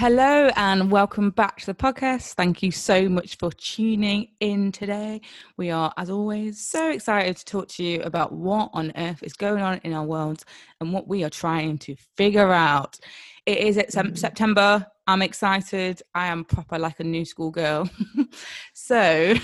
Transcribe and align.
Hello 0.00 0.48
and 0.56 0.90
welcome 0.90 1.28
back 1.28 1.60
to 1.60 1.66
the 1.66 1.74
podcast. 1.74 2.32
Thank 2.32 2.62
you 2.62 2.70
so 2.70 3.06
much 3.06 3.36
for 3.36 3.52
tuning 3.52 4.28
in 4.40 4.72
today. 4.72 5.20
We 5.58 5.70
are, 5.70 5.92
as 5.98 6.08
always, 6.08 6.58
so 6.58 6.90
excited 6.90 7.36
to 7.36 7.44
talk 7.44 7.68
to 7.68 7.84
you 7.84 8.00
about 8.00 8.32
what 8.32 8.70
on 8.72 8.92
earth 8.96 9.22
is 9.22 9.34
going 9.34 9.62
on 9.62 9.78
in 9.84 9.92
our 9.92 10.06
world 10.06 10.42
and 10.80 10.94
what 10.94 11.06
we 11.06 11.22
are 11.22 11.28
trying 11.28 11.76
to 11.80 11.96
figure 12.16 12.50
out. 12.50 12.98
It 13.44 13.58
is 13.58 13.76
mm. 13.76 14.16
September. 14.16 14.86
I'm 15.06 15.20
excited. 15.20 16.00
I 16.14 16.28
am 16.28 16.46
proper 16.46 16.78
like 16.78 17.00
a 17.00 17.04
new 17.04 17.26
school 17.26 17.50
girl. 17.50 17.86
so, 18.72 19.34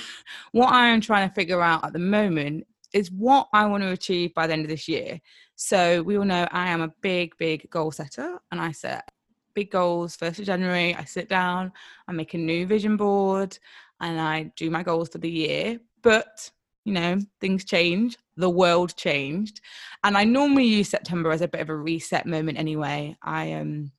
what 0.53 0.73
I 0.73 0.87
am 0.87 1.03
trying 1.03 1.29
to 1.29 1.35
figure 1.35 1.61
out 1.61 1.85
at 1.85 1.93
the 1.93 1.99
moment 1.99 2.67
is 2.95 3.11
what 3.11 3.49
I 3.53 3.67
want 3.67 3.83
to 3.83 3.91
achieve 3.91 4.33
by 4.33 4.47
the 4.47 4.55
end 4.55 4.63
of 4.63 4.71
this 4.71 4.89
year. 4.89 5.21
So, 5.55 6.03
we 6.03 6.17
all 6.17 6.25
know 6.25 6.49
I 6.51 6.71
am 6.71 6.81
a 6.81 6.95
big, 7.03 7.37
big 7.37 7.69
goal 7.69 7.91
setter 7.91 8.39
and 8.51 8.59
I 8.59 8.73
set 8.73 9.11
big 9.57 9.73
goals, 9.73 10.17
1st 10.17 10.41
of 10.41 10.45
January, 10.45 10.95
I 10.95 11.05
sit 11.05 11.29
down, 11.29 11.73
I 12.07 12.13
make 12.13 12.35
a 12.35 12.39
new 12.39 12.67
vision 12.67 12.97
board, 12.97 13.59
and 14.01 14.21
I 14.21 14.53
do 14.55 14.71
my 14.71 14.85
goals 14.85 15.09
for 15.09 15.19
the 15.19 15.31
year. 15.31 15.81
But, 16.03 16.49
you 16.85 16.93
know, 16.93 17.19
things 17.41 17.65
change, 17.65 18.17
the 18.37 18.51
world 18.51 18.95
changed. 18.97 19.61
And 20.05 20.17
I 20.17 20.23
normally 20.23 20.67
use 20.67 20.91
September 20.91 21.33
as 21.33 21.41
a 21.41 21.49
bit 21.49 21.63
of 21.63 21.71
a 21.71 21.75
reset 21.75 22.27
moment 22.27 22.59
anyway. 22.59 23.17
I 23.23 23.55
um 23.55 23.91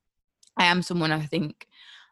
I 0.55 0.65
am 0.65 0.81
someone 0.81 1.11
I 1.11 1.25
think 1.25 1.67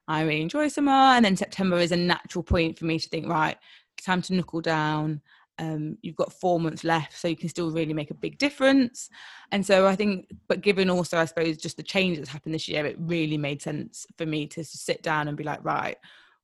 I 0.07 0.21
really 0.23 0.41
enjoy 0.41 0.67
summer, 0.67 0.91
and 0.91 1.23
then 1.23 1.37
September 1.37 1.77
is 1.77 1.91
a 1.91 1.97
natural 1.97 2.43
point 2.43 2.77
for 2.77 2.85
me 2.85 2.99
to 2.99 3.09
think, 3.09 3.27
right, 3.27 3.57
time 4.03 4.21
to 4.23 4.33
knuckle 4.33 4.61
down 4.61 5.21
um, 5.57 5.97
you've 6.01 6.15
got 6.15 6.33
four 6.33 6.59
months 6.59 6.83
left, 6.83 7.17
so 7.17 7.27
you 7.27 7.35
can 7.35 7.49
still 7.49 7.71
really 7.71 7.93
make 7.93 8.11
a 8.11 8.15
big 8.15 8.37
difference. 8.37 9.09
And 9.51 9.65
so 9.65 9.87
I 9.87 9.95
think, 9.95 10.27
but 10.47 10.61
given 10.61 10.89
also, 10.89 11.17
I 11.17 11.25
suppose, 11.25 11.57
just 11.57 11.77
the 11.77 11.83
change 11.83 12.17
that's 12.17 12.29
happened 12.29 12.53
this 12.53 12.67
year, 12.67 12.85
it 12.85 12.97
really 12.99 13.37
made 13.37 13.61
sense 13.61 14.05
for 14.17 14.25
me 14.25 14.47
to 14.47 14.63
sit 14.63 15.01
down 15.01 15.27
and 15.27 15.37
be 15.37 15.43
like, 15.43 15.63
right, 15.63 15.97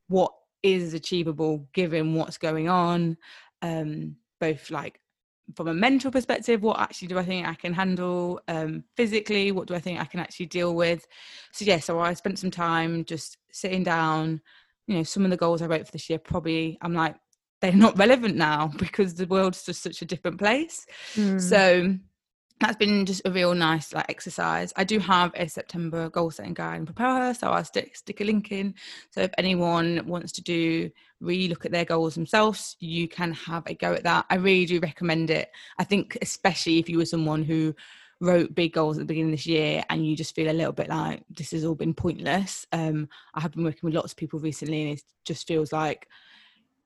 what 0.07 0.33
is 0.63 0.93
achievable 0.93 1.67
given 1.73 2.15
what's 2.15 2.37
going 2.37 2.69
on? 2.69 3.17
Um, 3.61 4.15
both 4.39 4.71
like 4.71 4.99
from 5.55 5.67
a 5.67 5.73
mental 5.73 6.11
perspective, 6.11 6.61
what 6.61 6.79
actually 6.79 7.09
do 7.09 7.19
I 7.19 7.25
think 7.25 7.47
I 7.47 7.53
can 7.53 7.73
handle? 7.73 8.39
Um, 8.47 8.83
physically, 8.95 9.51
what 9.51 9.67
do 9.67 9.75
I 9.75 9.79
think 9.79 9.99
I 9.99 10.05
can 10.05 10.19
actually 10.19 10.45
deal 10.45 10.75
with? 10.75 11.05
So, 11.51 11.65
yeah, 11.65 11.79
so 11.79 11.99
I 11.99 12.13
spent 12.13 12.39
some 12.39 12.51
time 12.51 13.03
just 13.05 13.37
sitting 13.51 13.83
down. 13.83 14.41
You 14.87 14.97
know, 14.97 15.03
some 15.03 15.23
of 15.25 15.31
the 15.31 15.37
goals 15.37 15.61
I 15.61 15.67
wrote 15.67 15.85
for 15.85 15.91
this 15.91 16.09
year 16.09 16.19
probably, 16.19 16.77
I'm 16.81 16.93
like, 16.93 17.15
they're 17.61 17.71
not 17.71 17.97
relevant 17.97 18.35
now 18.35 18.71
because 18.77 19.15
the 19.15 19.27
world's 19.27 19.63
just 19.63 19.81
such 19.83 20.01
a 20.01 20.05
different 20.05 20.37
place. 20.37 20.85
Mm. 21.15 21.41
So 21.41 21.95
that's 22.61 22.77
been 22.77 23.05
just 23.07 23.23
a 23.25 23.31
real 23.31 23.55
nice 23.55 23.91
like 23.91 24.05
exercise. 24.07 24.71
I 24.75 24.83
do 24.83 24.99
have 24.99 25.31
a 25.35 25.49
September 25.49 26.09
goal 26.09 26.29
setting 26.29 26.53
guide 26.53 26.77
and 26.77 26.85
Propel 26.85 27.33
so 27.33 27.49
I'll 27.49 27.65
stick 27.65 27.95
stick 27.95 28.21
a 28.21 28.23
link 28.23 28.51
in. 28.51 28.75
So 29.09 29.21
if 29.21 29.31
anyone 29.37 30.01
wants 30.05 30.31
to 30.33 30.43
do 30.43 30.91
re-look 31.19 31.65
at 31.65 31.71
their 31.71 31.85
goals 31.85 32.15
themselves, 32.15 32.77
you 32.79 33.07
can 33.07 33.33
have 33.33 33.63
a 33.67 33.73
go 33.73 33.93
at 33.93 34.03
that. 34.03 34.25
I 34.29 34.35
really 34.35 34.65
do 34.65 34.79
recommend 34.79 35.31
it. 35.31 35.49
I 35.79 35.83
think 35.83 36.17
especially 36.21 36.77
if 36.77 36.87
you 36.87 36.99
were 36.99 37.05
someone 37.05 37.43
who 37.43 37.73
wrote 38.21 38.53
big 38.53 38.73
goals 38.73 38.97
at 38.97 39.01
the 39.01 39.05
beginning 39.05 39.33
of 39.33 39.39
this 39.39 39.47
year 39.47 39.83
and 39.89 40.05
you 40.05 40.15
just 40.15 40.35
feel 40.35 40.51
a 40.51 40.53
little 40.53 40.71
bit 40.71 40.89
like 40.89 41.23
this 41.31 41.51
has 41.51 41.65
all 41.65 41.73
been 41.73 41.95
pointless. 41.95 42.67
Um, 42.71 43.09
I 43.33 43.41
have 43.41 43.53
been 43.53 43.63
working 43.63 43.81
with 43.83 43.95
lots 43.95 44.13
of 44.13 44.17
people 44.17 44.39
recently 44.39 44.83
and 44.83 44.91
it 44.91 45.03
just 45.25 45.47
feels 45.47 45.73
like, 45.73 46.07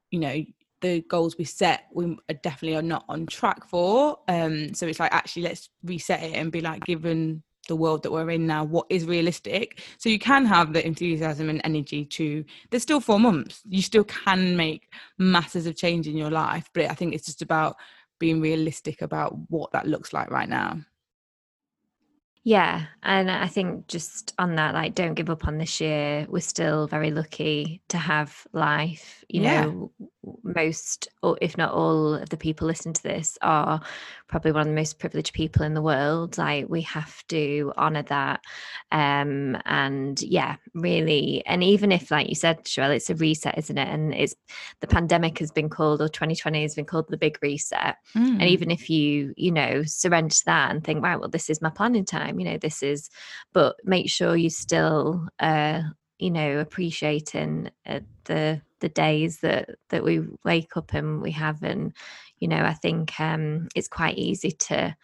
you 0.09 0.19
know, 0.19 0.41
the 0.81 1.01
goals 1.09 1.37
we 1.37 1.45
set 1.45 1.85
we 1.93 2.17
definitely 2.43 2.75
are 2.75 2.81
not 2.81 3.05
on 3.09 3.25
track 3.25 3.67
for 3.67 4.19
um 4.27 4.73
so 4.73 4.85
it's 4.85 4.99
like 4.99 5.13
actually 5.13 5.43
let's 5.43 5.69
reset 5.83 6.23
it 6.23 6.33
and 6.33 6.51
be 6.51 6.61
like 6.61 6.83
given 6.85 7.41
the 7.67 7.75
world 7.75 8.03
that 8.03 8.11
we're 8.11 8.29
in 8.29 8.45
now 8.45 8.63
what 8.63 8.85
is 8.89 9.05
realistic 9.05 9.81
so 9.97 10.09
you 10.09 10.19
can 10.19 10.45
have 10.45 10.73
the 10.73 10.85
enthusiasm 10.85 11.49
and 11.49 11.61
energy 11.63 12.05
to 12.05 12.43
there's 12.69 12.83
still 12.83 12.99
four 12.99 13.19
months 13.19 13.61
you 13.67 13.81
still 13.81 14.03
can 14.03 14.55
make 14.55 14.87
masses 15.17 15.65
of 15.65 15.75
change 15.75 16.07
in 16.07 16.15
your 16.15 16.29
life 16.29 16.69
but 16.73 16.85
i 16.85 16.93
think 16.93 17.13
it's 17.13 17.25
just 17.25 17.41
about 17.41 17.75
being 18.19 18.39
realistic 18.39 19.01
about 19.01 19.35
what 19.49 19.71
that 19.71 19.87
looks 19.87 20.13
like 20.13 20.29
right 20.29 20.49
now 20.49 20.79
yeah. 22.45 22.85
And 23.01 23.31
I 23.31 23.47
think 23.47 23.87
just 23.87 24.35
on 24.37 24.55
that, 24.55 24.75
like, 24.75 24.93
don't 24.93 25.15
give 25.15 25.31
up 25.31 25.47
on 25.47 25.57
this 25.57 25.81
year. 25.81 26.27
We're 26.29 26.41
still 26.41 26.85
very 26.85 27.09
lucky 27.09 27.81
to 27.89 27.97
have 27.97 28.45
life. 28.53 29.25
You 29.27 29.41
yeah. 29.41 29.65
know, 29.65 29.91
most, 30.43 31.07
or 31.21 31.37
if 31.41 31.57
not 31.57 31.71
all, 31.71 32.15
of 32.15 32.29
the 32.29 32.37
people 32.37 32.67
listening 32.67 32.93
to 32.93 33.03
this 33.03 33.37
are 33.41 33.81
probably 34.27 34.51
one 34.51 34.61
of 34.61 34.67
the 34.67 34.73
most 34.73 34.99
privileged 34.99 35.33
people 35.33 35.63
in 35.63 35.73
the 35.73 35.81
world. 35.81 36.37
Like, 36.37 36.67
we 36.67 36.81
have 36.81 37.25
to 37.27 37.71
honor 37.77 38.03
that. 38.03 38.41
Um, 38.91 39.57
and 39.65 40.21
yeah, 40.21 40.55
really. 40.73 41.43
And 41.45 41.63
even 41.63 41.91
if, 41.91 42.11
like 42.11 42.27
you 42.27 42.35
said, 42.35 42.65
Sharelle, 42.65 42.95
it's 42.95 43.09
a 43.09 43.15
reset, 43.15 43.57
isn't 43.57 43.77
it? 43.77 43.87
And 43.87 44.13
it's 44.13 44.35
the 44.81 44.87
pandemic 44.87 45.39
has 45.39 45.51
been 45.51 45.69
called, 45.69 46.01
or 46.01 46.09
2020 46.09 46.61
has 46.63 46.75
been 46.75 46.85
called 46.85 47.05
the 47.09 47.17
big 47.17 47.37
reset. 47.41 47.97
Mm. 48.15 48.39
And 48.39 48.43
even 48.43 48.71
if 48.71 48.89
you, 48.89 49.33
you 49.37 49.51
know, 49.51 49.83
surrender 49.83 50.33
to 50.33 50.45
that 50.47 50.71
and 50.71 50.83
think, 50.83 51.03
right, 51.03 51.19
well, 51.19 51.29
this 51.29 51.49
is 51.49 51.61
my 51.61 51.69
planning 51.69 52.03
time 52.03 52.15
time 52.15 52.39
you 52.39 52.45
know 52.45 52.57
this 52.57 52.83
is 52.83 53.09
but 53.53 53.75
make 53.83 54.09
sure 54.09 54.35
you 54.35 54.49
still 54.49 55.27
uh 55.39 55.81
you 56.19 56.31
know 56.31 56.59
appreciating 56.59 57.69
uh, 57.85 57.99
the 58.25 58.61
the 58.85 58.89
days 58.89 59.39
that 59.39 59.67
that 59.89 60.03
we 60.03 60.21
wake 60.43 60.77
up 60.77 60.93
and 60.93 61.19
we 61.23 61.31
have 61.31 61.63
and 61.63 61.91
you 62.37 62.47
know 62.47 62.63
i 62.63 62.73
think 62.73 63.19
um 63.19 63.67
it's 63.73 63.87
quite 63.87 64.15
easy 64.15 64.51
to 64.51 64.95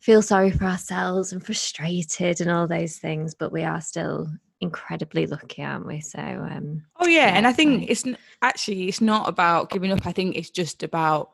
feel 0.00 0.22
sorry 0.22 0.50
for 0.50 0.64
ourselves 0.64 1.30
and 1.30 1.44
frustrated 1.44 2.40
and 2.40 2.50
all 2.50 2.66
those 2.66 2.96
things 2.96 3.34
but 3.34 3.52
we 3.52 3.64
are 3.64 3.82
still 3.82 4.26
incredibly 4.62 5.26
lucky 5.26 5.62
aren't 5.62 5.86
we 5.86 6.00
so 6.00 6.18
um 6.18 6.82
oh 7.00 7.06
yeah, 7.06 7.26
yeah 7.26 7.36
and 7.36 7.46
i 7.46 7.52
think 7.52 7.90
it's 7.90 8.04
actually 8.40 8.88
it's 8.88 9.02
not 9.02 9.28
about 9.28 9.68
giving 9.68 9.92
up 9.92 10.06
i 10.06 10.12
think 10.12 10.34
it's 10.34 10.50
just 10.50 10.82
about 10.82 11.32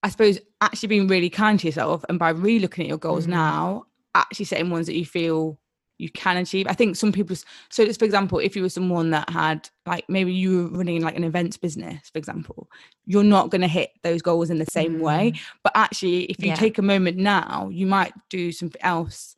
I 0.00 0.10
suppose 0.10 0.38
actually 0.60 0.90
being 0.90 1.08
really 1.08 1.28
kind 1.28 1.58
to 1.58 1.66
yourself 1.66 2.04
and 2.08 2.20
by 2.20 2.28
re 2.28 2.60
looking 2.60 2.84
at 2.84 2.88
your 2.88 2.98
goals 2.98 3.24
mm-hmm. 3.24 3.32
now 3.32 3.86
actually 4.14 4.44
setting 4.44 4.70
ones 4.70 4.86
that 4.86 4.96
you 4.96 5.04
feel 5.04 5.58
you 5.98 6.08
can 6.10 6.36
achieve. 6.36 6.66
I 6.68 6.72
think 6.72 6.96
some 6.96 7.12
people, 7.12 7.36
so 7.68 7.84
just 7.84 7.98
for 7.98 8.04
example, 8.04 8.38
if 8.38 8.54
you 8.54 8.62
were 8.62 8.68
someone 8.68 9.10
that 9.10 9.28
had 9.28 9.68
like 9.84 10.04
maybe 10.08 10.32
you 10.32 10.68
were 10.68 10.78
running 10.78 11.02
like 11.02 11.16
an 11.16 11.24
events 11.24 11.56
business, 11.56 12.08
for 12.10 12.18
example, 12.18 12.70
you're 13.04 13.24
not 13.24 13.50
going 13.50 13.60
to 13.60 13.68
hit 13.68 13.90
those 14.02 14.22
goals 14.22 14.48
in 14.48 14.58
the 14.58 14.66
same 14.66 14.98
mm. 14.98 15.00
way. 15.00 15.32
But 15.64 15.72
actually, 15.74 16.24
if 16.24 16.40
you 16.40 16.48
yeah. 16.48 16.54
take 16.54 16.78
a 16.78 16.82
moment 16.82 17.16
now, 17.16 17.68
you 17.70 17.86
might 17.86 18.12
do 18.30 18.52
something 18.52 18.80
else. 18.82 19.36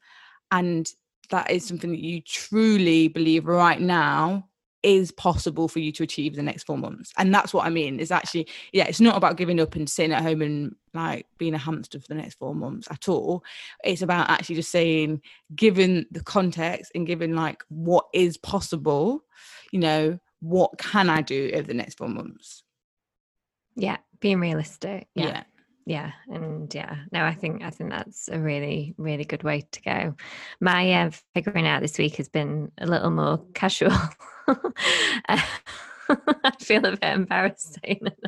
And 0.50 0.88
that 1.30 1.50
is 1.50 1.64
something 1.64 1.90
that 1.90 2.00
you 2.00 2.20
truly 2.20 3.08
believe 3.08 3.46
right 3.46 3.80
now 3.80 4.49
is 4.82 5.10
possible 5.12 5.68
for 5.68 5.78
you 5.78 5.92
to 5.92 6.02
achieve 6.02 6.34
the 6.34 6.42
next 6.42 6.64
four 6.64 6.78
months. 6.78 7.12
And 7.16 7.34
that's 7.34 7.52
what 7.52 7.66
i 7.66 7.70
mean 7.70 8.00
is 8.00 8.10
actually 8.10 8.48
yeah 8.72 8.84
it's 8.84 9.00
not 9.00 9.16
about 9.16 9.36
giving 9.36 9.60
up 9.60 9.74
and 9.74 9.88
sitting 9.88 10.12
at 10.12 10.22
home 10.22 10.42
and 10.42 10.74
like 10.94 11.26
being 11.38 11.54
a 11.54 11.58
hamster 11.58 12.00
for 12.00 12.08
the 12.08 12.14
next 12.14 12.36
four 12.38 12.54
months 12.54 12.88
at 12.90 13.08
all. 13.08 13.44
It's 13.84 14.02
about 14.02 14.30
actually 14.30 14.56
just 14.56 14.70
saying 14.70 15.20
given 15.54 16.06
the 16.10 16.22
context 16.22 16.92
and 16.94 17.06
given 17.06 17.34
like 17.34 17.62
what 17.68 18.06
is 18.12 18.36
possible 18.36 19.24
you 19.72 19.78
know 19.78 20.18
what 20.40 20.78
can 20.78 21.10
i 21.10 21.20
do 21.20 21.50
over 21.54 21.66
the 21.66 21.74
next 21.74 21.98
four 21.98 22.08
months? 22.08 22.62
Yeah 23.76 23.98
being 24.20 24.40
realistic. 24.40 25.08
Yeah, 25.14 25.26
yeah 25.26 25.42
yeah 25.90 26.12
and 26.28 26.72
yeah 26.72 26.98
no 27.10 27.24
i 27.24 27.34
think 27.34 27.64
i 27.64 27.70
think 27.70 27.90
that's 27.90 28.28
a 28.28 28.38
really 28.38 28.94
really 28.96 29.24
good 29.24 29.42
way 29.42 29.66
to 29.72 29.82
go. 29.82 30.14
My 30.60 30.92
uh, 30.92 31.10
figuring 31.34 31.66
out 31.66 31.82
this 31.82 31.98
week 31.98 32.14
has 32.16 32.28
been 32.28 32.70
a 32.78 32.86
little 32.86 33.10
more 33.10 33.42
casual. 33.54 33.90
I 35.28 35.42
feel 36.60 36.86
a 36.86 36.92
bit 36.92 37.02
embarrassed 37.02 37.78
saying 37.82 38.00
it 38.02 38.18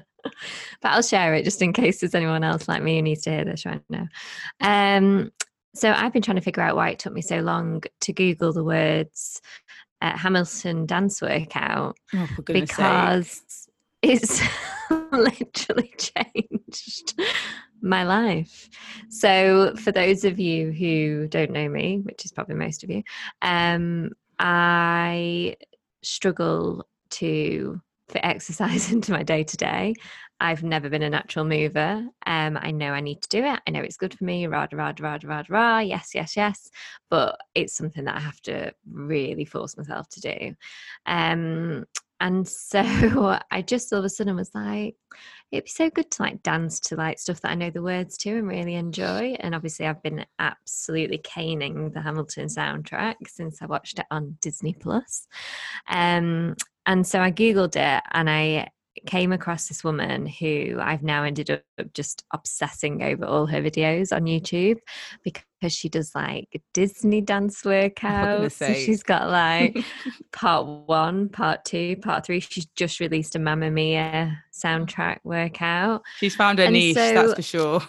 but 0.80 0.88
i'll 0.88 1.02
share 1.02 1.34
it 1.34 1.44
just 1.44 1.62
in 1.62 1.72
case 1.72 2.00
there's 2.00 2.14
anyone 2.14 2.42
else 2.42 2.66
like 2.66 2.82
me 2.82 2.96
who 2.96 3.02
needs 3.02 3.22
to 3.22 3.30
hear 3.30 3.44
this 3.44 3.64
right 3.64 3.82
now. 3.88 4.08
Um 4.60 5.30
so 5.74 5.92
i've 5.92 6.12
been 6.12 6.22
trying 6.22 6.36
to 6.36 6.42
figure 6.42 6.62
out 6.62 6.76
why 6.76 6.90
it 6.90 6.98
took 6.98 7.12
me 7.12 7.22
so 7.22 7.38
long 7.40 7.82
to 8.00 8.12
google 8.12 8.52
the 8.52 8.64
words 8.64 9.40
uh, 10.00 10.16
hamilton 10.16 10.84
dance 10.86 11.22
workout 11.22 11.96
oh, 12.14 12.28
because 12.44 13.40
sake. 13.46 13.72
it's 14.02 14.42
literally 15.12 15.92
changed 15.98 17.14
my 17.80 18.04
life. 18.04 18.68
So, 19.08 19.74
for 19.76 19.92
those 19.92 20.24
of 20.24 20.38
you 20.38 20.70
who 20.72 21.28
don't 21.28 21.50
know 21.50 21.68
me, 21.68 21.98
which 21.98 22.24
is 22.24 22.32
probably 22.32 22.54
most 22.54 22.84
of 22.84 22.90
you, 22.90 23.02
um, 23.42 24.10
I 24.38 25.56
struggle 26.02 26.86
to 27.10 27.80
fit 28.08 28.24
exercise 28.24 28.92
into 28.92 29.12
my 29.12 29.22
day 29.22 29.44
to 29.44 29.56
day. 29.56 29.94
I've 30.40 30.64
never 30.64 30.88
been 30.88 31.02
a 31.02 31.10
natural 31.10 31.44
mover. 31.44 32.04
Um, 32.26 32.58
I 32.60 32.72
know 32.72 32.92
I 32.92 33.00
need 33.00 33.22
to 33.22 33.28
do 33.28 33.44
it. 33.44 33.60
I 33.64 33.70
know 33.70 33.80
it's 33.80 33.96
good 33.96 34.12
for 34.18 34.24
me. 34.24 34.48
Rah, 34.48 34.66
rah, 34.72 34.92
rah, 34.98 35.18
rah, 35.22 35.44
rah. 35.48 35.78
Yes, 35.78 36.10
yes, 36.16 36.36
yes. 36.36 36.68
But 37.10 37.38
it's 37.54 37.76
something 37.76 38.04
that 38.06 38.16
I 38.16 38.20
have 38.20 38.40
to 38.42 38.74
really 38.90 39.44
force 39.44 39.76
myself 39.76 40.08
to 40.08 40.20
do. 40.20 40.54
Um, 41.06 41.84
and 42.22 42.46
so 42.46 42.80
I 43.50 43.62
just 43.62 43.92
all 43.92 43.98
of 43.98 44.04
a 44.04 44.08
sudden 44.08 44.36
was 44.36 44.54
like, 44.54 44.94
it'd 45.50 45.64
be 45.64 45.70
so 45.70 45.90
good 45.90 46.08
to 46.12 46.22
like 46.22 46.42
dance 46.44 46.78
to 46.80 46.96
like 46.96 47.18
stuff 47.18 47.40
that 47.40 47.50
I 47.50 47.56
know 47.56 47.70
the 47.70 47.82
words 47.82 48.16
to 48.18 48.38
and 48.38 48.46
really 48.46 48.76
enjoy. 48.76 49.36
And 49.40 49.56
obviously, 49.56 49.86
I've 49.86 50.02
been 50.04 50.24
absolutely 50.38 51.18
caning 51.18 51.90
the 51.90 52.00
Hamilton 52.00 52.46
soundtrack 52.46 53.16
since 53.26 53.60
I 53.60 53.66
watched 53.66 53.98
it 53.98 54.06
on 54.12 54.38
Disney 54.40 54.72
Plus. 54.72 55.26
Um, 55.88 56.54
and 56.86 57.04
so 57.04 57.20
I 57.20 57.32
googled 57.32 57.74
it 57.74 58.04
and 58.12 58.30
I 58.30 58.68
came 59.06 59.32
across 59.32 59.68
this 59.68 59.82
woman 59.82 60.26
who 60.26 60.78
I've 60.80 61.02
now 61.02 61.24
ended 61.24 61.50
up 61.50 61.62
just 61.94 62.24
obsessing 62.32 63.02
over 63.02 63.24
all 63.24 63.46
her 63.46 63.62
videos 63.62 64.14
on 64.14 64.24
YouTube 64.24 64.78
because 65.22 65.72
she 65.72 65.88
does 65.88 66.14
like 66.14 66.62
Disney 66.74 67.20
dance 67.20 67.62
workouts. 67.64 68.52
So 68.52 68.72
she's 68.74 69.02
got 69.02 69.30
like 69.30 69.78
part 70.32 70.66
one, 70.66 71.28
part 71.28 71.64
two, 71.64 71.96
part 71.96 72.26
three. 72.26 72.40
She's 72.40 72.66
just 72.76 73.00
released 73.00 73.34
a 73.34 73.38
Mamma 73.38 73.70
Mia 73.70 74.42
soundtrack 74.52 75.18
workout. 75.24 76.02
She's 76.18 76.36
found 76.36 76.58
her 76.58 76.66
and 76.66 76.74
niche, 76.74 76.94
so, 76.94 77.14
that's 77.14 77.34
for 77.34 77.42
sure 77.42 77.82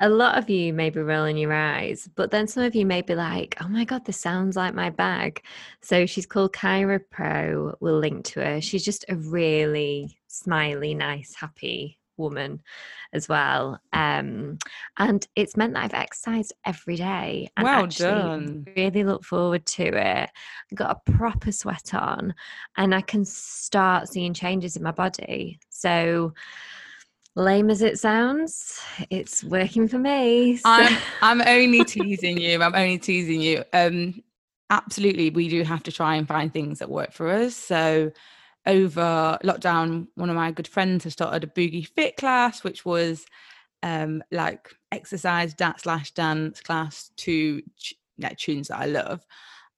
a 0.00 0.08
lot 0.08 0.38
of 0.38 0.48
you 0.48 0.72
may 0.72 0.90
be 0.90 1.00
rolling 1.00 1.36
your 1.36 1.52
eyes, 1.52 2.08
but 2.14 2.30
then 2.30 2.46
some 2.46 2.62
of 2.62 2.74
you 2.74 2.86
may 2.86 3.02
be 3.02 3.14
like, 3.14 3.56
oh 3.60 3.68
my 3.68 3.84
God, 3.84 4.04
this 4.04 4.20
sounds 4.20 4.56
like 4.56 4.74
my 4.74 4.90
bag. 4.90 5.42
So 5.82 6.06
she's 6.06 6.26
called 6.26 6.52
Kyra 6.52 7.00
Pro. 7.10 7.74
We'll 7.80 7.98
link 7.98 8.24
to 8.26 8.40
her. 8.44 8.60
She's 8.60 8.84
just 8.84 9.04
a 9.08 9.16
really 9.16 10.18
smiley, 10.28 10.94
nice, 10.94 11.34
happy 11.34 11.98
woman 12.16 12.60
as 13.12 13.28
well. 13.28 13.80
Um, 13.92 14.58
and 14.98 15.26
it's 15.34 15.56
meant 15.56 15.74
that 15.74 15.84
I've 15.84 15.94
exercised 15.94 16.52
every 16.64 16.96
day. 16.96 17.48
And 17.56 17.64
well 17.64 17.86
done. 17.86 18.66
Really 18.76 19.04
look 19.04 19.24
forward 19.24 19.64
to 19.66 19.84
it. 19.84 20.30
I 20.30 20.74
got 20.74 20.96
a 20.96 21.12
proper 21.12 21.50
sweat 21.50 21.94
on 21.94 22.34
and 22.76 22.94
I 22.94 23.00
can 23.00 23.24
start 23.24 24.08
seeing 24.08 24.34
changes 24.34 24.76
in 24.76 24.82
my 24.82 24.92
body. 24.92 25.58
So, 25.70 26.34
lame 27.38 27.70
as 27.70 27.82
it 27.82 27.98
sounds, 27.98 28.80
it's 29.10 29.44
working 29.44 29.86
for 29.88 29.98
me. 29.98 30.56
So. 30.56 30.68
I'm 30.68 30.98
I'm 31.22 31.40
only 31.42 31.84
teasing 31.84 32.38
you. 32.38 32.60
I'm 32.60 32.74
only 32.74 32.98
teasing 32.98 33.40
you. 33.40 33.64
Um, 33.72 34.22
absolutely, 34.70 35.30
we 35.30 35.48
do 35.48 35.62
have 35.62 35.82
to 35.84 35.92
try 35.92 36.16
and 36.16 36.26
find 36.26 36.52
things 36.52 36.80
that 36.80 36.90
work 36.90 37.12
for 37.12 37.28
us. 37.28 37.54
So 37.54 38.10
over 38.66 39.38
lockdown, 39.44 40.08
one 40.16 40.28
of 40.28 40.36
my 40.36 40.50
good 40.50 40.68
friends 40.68 41.04
has 41.04 41.12
started 41.12 41.44
a 41.44 41.46
boogie 41.46 41.86
fit 41.86 42.16
class, 42.16 42.64
which 42.64 42.84
was 42.84 43.24
um 43.84 44.22
like 44.32 44.74
exercise 44.90 45.54
dance 45.54 45.82
slash 45.82 46.10
dance 46.10 46.60
class 46.60 47.12
to 47.16 47.62
like, 48.18 48.36
tunes 48.36 48.68
that 48.68 48.80
I 48.80 48.86
love 48.86 49.24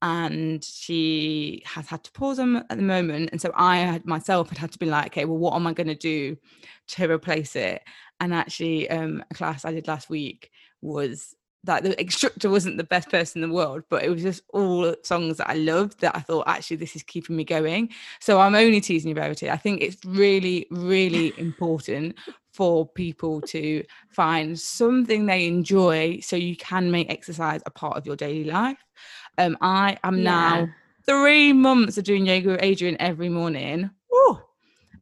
and 0.03 0.65
she 0.65 1.63
has 1.67 1.87
had 1.87 2.03
to 2.03 2.13
pause 2.13 2.39
them 2.39 2.57
at 2.57 2.69
the 2.71 2.83
moment 2.83 3.29
and 3.33 3.41
so 3.41 3.53
i 3.55 3.79
had 3.79 4.05
myself 4.07 4.49
had 4.49 4.59
had 4.59 4.73
to 4.73 4.79
be 4.79 4.87
like 4.87 5.07
okay 5.07 5.25
well 5.25 5.37
what 5.37 5.55
am 5.55 5.67
i 5.67 5.73
going 5.73 5.87
to 5.87 5.95
do 5.95 6.37
to 6.91 7.11
replace 7.11 7.55
it? 7.57 7.83
And 8.19 8.35
actually 8.35 8.91
um, 8.91 9.25
a 9.31 9.35
class 9.35 9.65
i 9.65 9.73
did 9.73 9.89
last 9.89 10.11
week 10.11 10.51
was 10.83 11.35
that 11.65 11.83
the 11.83 11.99
instructor 12.01 12.49
wasn't 12.49 12.77
the 12.79 12.85
best 12.85 13.11
person 13.11 13.43
in 13.43 13.49
the 13.49 13.55
world 13.55 13.83
but 13.91 14.03
it 14.03 14.11
was 14.11 14.23
just 14.23 14.43
all 14.51 14.95
songs 15.03 15.37
that 15.39 15.51
i 15.51 15.55
loved 15.55 16.01
that 16.01 16.17
i 16.17 16.21
thought 16.21 16.49
actually 16.49 16.77
this 16.77 16.97
is 16.97 17.03
keeping 17.03 17.37
me 17.37 17.45
going. 17.45 17.91
So 18.21 18.41
i'm 18.41 18.55
only 18.55 18.81
teasing 18.81 19.11
you 19.11 19.17
about 19.17 19.43
it. 19.43 19.51
I 19.51 19.57
think 19.57 19.83
it's 19.83 20.05
really 20.05 20.67
really 20.71 21.33
important 21.39 22.17
for 22.53 22.87
people 22.87 23.41
to 23.41 23.85
find 24.11 24.59
something 24.59 25.25
they 25.25 25.47
enjoy 25.47 26.19
so 26.21 26.35
you 26.37 26.57
can 26.57 26.91
make 26.91 27.11
exercise 27.11 27.63
a 27.65 27.71
part 27.71 27.97
of 27.97 28.07
your 28.07 28.17
daily 28.17 28.45
life 28.45 28.85
um, 29.41 29.57
I 29.61 29.99
am 30.05 30.19
yeah. 30.19 30.23
now 30.23 30.69
three 31.07 31.53
months 31.53 31.99
of 31.99 32.05
doing 32.05 32.27
yoga 32.27 32.51
with 32.51 32.61
Adriene 32.61 32.97
every 33.01 33.29
morning. 33.29 33.91
Woo! 34.11 34.39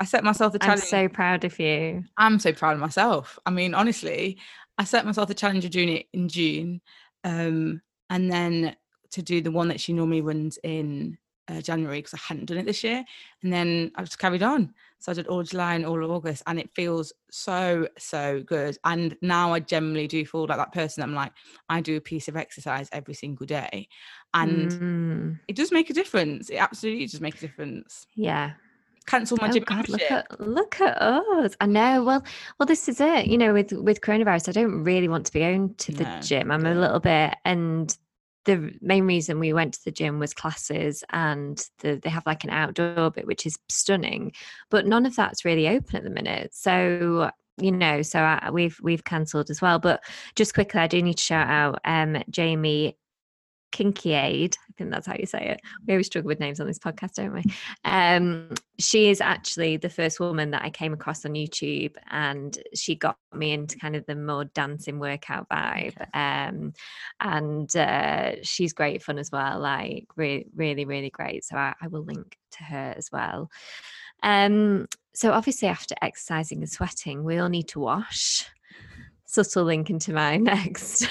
I 0.01 0.05
set 0.05 0.23
myself 0.25 0.53
the 0.53 0.59
challenge. 0.59 0.83
I'm 0.83 0.87
so 0.87 1.09
proud 1.09 1.45
of 1.45 1.59
you. 1.59 2.05
I'm 2.17 2.39
so 2.39 2.53
proud 2.53 2.75
of 2.75 2.81
myself. 2.81 3.39
I 3.45 3.51
mean, 3.51 3.75
honestly, 3.75 4.39
I 4.79 4.85
set 4.85 5.05
myself 5.05 5.29
the 5.29 5.35
challenge 5.35 5.65
of 5.65 5.73
doing 5.73 5.89
it 5.89 6.07
in 6.13 6.29
June, 6.29 6.81
um, 7.25 7.83
and 8.11 8.31
then 8.31 8.77
to 9.11 9.23
do 9.23 9.41
the 9.41 9.51
one 9.51 9.69
that 9.69 9.81
she 9.81 9.93
normally 9.93 10.21
runs 10.21 10.59
in 10.63 11.19
uh, 11.49 11.61
January 11.61 11.99
because 11.99 12.15
I 12.15 12.21
hadn't 12.29 12.47
done 12.47 12.59
it 12.59 12.67
this 12.67 12.85
year, 12.85 13.05
and 13.43 13.53
then 13.53 13.91
I 13.95 14.03
just 14.03 14.19
carried 14.19 14.43
on. 14.43 14.75
So 15.01 15.13
I 15.13 15.15
did 15.15 15.29
all 15.29 15.43
July 15.43 15.75
and 15.75 15.87
all 15.87 16.05
of 16.05 16.11
August, 16.11 16.43
and 16.47 16.59
it 16.59 16.71
feels 16.75 17.13
so 17.31 17.89
so 17.99 18.43
good. 18.45 18.77
And 18.85 19.17
now 19.23 19.53
I 19.53 19.61
generally 19.61 20.07
do 20.07 20.25
feel 20.27 20.47
like 20.47 20.59
that 20.59 20.73
person. 20.73 21.03
I'm 21.03 21.15
like, 21.15 21.33
I 21.69 21.81
do 21.81 21.97
a 21.97 22.01
piece 22.01 22.29
of 22.29 22.37
exercise 22.37 22.89
every 22.93 23.15
single 23.15 23.47
day, 23.47 23.89
and 24.35 24.71
mm. 24.73 25.39
it 25.47 25.57
does 25.57 25.73
make 25.73 25.91
a 25.91 25.95
difference. 25.95 26.51
It 26.51 26.57
absolutely 26.57 27.07
does 27.07 27.21
make 27.21 27.37
a 27.37 27.41
difference. 27.41 28.07
Yeah. 28.15 28.53
Cancel 29.07 29.39
my 29.41 29.49
oh, 29.49 29.53
gym 29.53 29.65
God, 29.65 29.89
look 29.89 30.03
at 30.03 30.39
look 30.39 30.81
at 30.83 31.01
us. 31.01 31.55
I 31.63 31.67
know. 31.67 32.05
Well, 32.05 32.23
well, 32.59 32.67
this 32.67 32.91
is 32.91 33.01
it. 33.01 33.27
You 33.27 33.39
know, 33.39 33.55
with 33.55 33.73
with 33.73 34.03
coronavirus, 34.03 34.51
I 34.51 34.53
don't 34.53 34.85
really 34.85 35.09
want 35.09 35.25
to 35.27 35.33
be 35.33 35.41
going 35.41 35.75
to 35.77 35.93
the 35.93 36.05
no, 36.05 36.21
gym. 36.21 36.51
I'm 36.51 36.67
a 36.67 36.75
little 36.75 37.01
bit, 37.01 37.35
and 37.47 37.97
the 38.49 38.73
main 38.81 39.05
reason 39.05 39.39
we 39.39 39.53
went 39.53 39.75
to 39.75 39.85
the 39.85 39.91
gym 39.91 40.19
was 40.19 40.33
classes 40.33 41.05
and 41.11 41.67
the, 41.81 42.01
they 42.03 42.09
have 42.09 42.25
like 42.25 42.45
an 42.45 42.51
outdoor 42.51 43.11
bit 43.11 43.27
which 43.27 43.45
is 43.45 43.59
stunning 43.69 44.33
but 44.71 44.87
none 44.87 45.05
of 45.05 45.15
that's 45.15 45.45
really 45.45 45.69
open 45.69 45.97
at 45.97 46.03
the 46.03 46.09
minute. 46.09 46.55
So 46.55 47.31
you 47.61 47.73
know 47.73 48.01
so 48.03 48.21
I, 48.21 48.51
we've 48.51 48.79
we've 48.83 49.05
cancelled 49.05 49.51
as 49.51 49.61
well 49.61 49.81
but 49.81 50.01
just 50.37 50.55
quickly 50.55 50.81
i 50.81 50.87
do 50.87 51.03
need 51.03 51.17
to 51.17 51.23
shout 51.23 51.49
out 51.49 51.81
um 51.85 52.23
jamie 52.31 52.97
Kincaid, 53.73 54.57
I 54.69 54.73
think 54.77 54.91
that's 54.91 55.07
how 55.07 55.15
you 55.19 55.27
say 55.27 55.49
it. 55.51 55.61
We 55.87 55.95
always 55.95 56.07
struggle 56.07 56.29
with 56.29 56.41
names 56.41 56.61
on 56.61 56.67
this 56.67 56.79
podcast, 56.79 57.15
don't 57.15 57.35
we? 57.35 57.43
Um, 57.85 58.51
she 58.79 59.11
is 59.11 59.21
actually 59.21 59.77
the 59.77 59.89
first 59.89 60.21
woman 60.21 60.51
that 60.53 60.63
I 60.63 60.71
came 60.71 60.93
across 60.93 61.25
on 61.25 61.33
YouTube, 61.33 61.95
and 62.11 62.57
she 62.75 62.95
got 62.95 63.17
me 63.33 63.53
into 63.53 63.79
kind 63.79 63.97
of 63.97 64.07
the 64.07 64.15
more 64.15 64.45
dancing 64.45 64.99
workout 64.99 65.49
vibe. 65.49 65.97
Um, 66.15 66.73
and 67.21 67.75
uh, 67.77 68.37
she's 68.43 68.73
great 68.73 69.03
fun 69.03 69.19
as 69.19 69.31
well, 69.31 69.59
like 69.61 70.07
re- 70.17 70.47
really, 70.55 70.85
really 70.85 71.11
great. 71.11 71.45
So 71.45 71.57
I, 71.57 71.75
I 71.81 71.89
will 71.89 72.05
link 72.05 72.37
to 72.53 72.65
her 72.65 72.95
as 72.97 73.11
well. 73.13 73.51
Um, 74.23 74.87
so 75.15 75.33
obviously, 75.33 75.69
after 75.69 75.95
exercising 76.01 76.59
and 76.59 76.71
sweating, 76.71 77.25
we 77.25 77.39
all 77.39 77.49
need 77.49 77.69
to 77.69 77.81
wash. 77.81 78.47
Subtle 79.27 79.65
link 79.65 79.91
into 79.91 80.13
my 80.13 80.37
next 80.39 81.09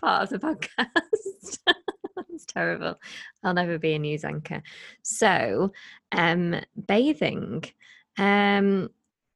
part 0.00 0.24
of 0.24 0.30
the 0.30 0.38
podcast. 0.38 1.58
It's 2.32 2.46
terrible. 2.46 2.98
I'll 3.42 3.54
never 3.54 3.78
be 3.78 3.94
a 3.94 3.98
news 3.98 4.24
anchor. 4.24 4.62
So, 5.02 5.72
um, 6.12 6.56
bathing. 6.86 7.64
Um, 8.18 8.90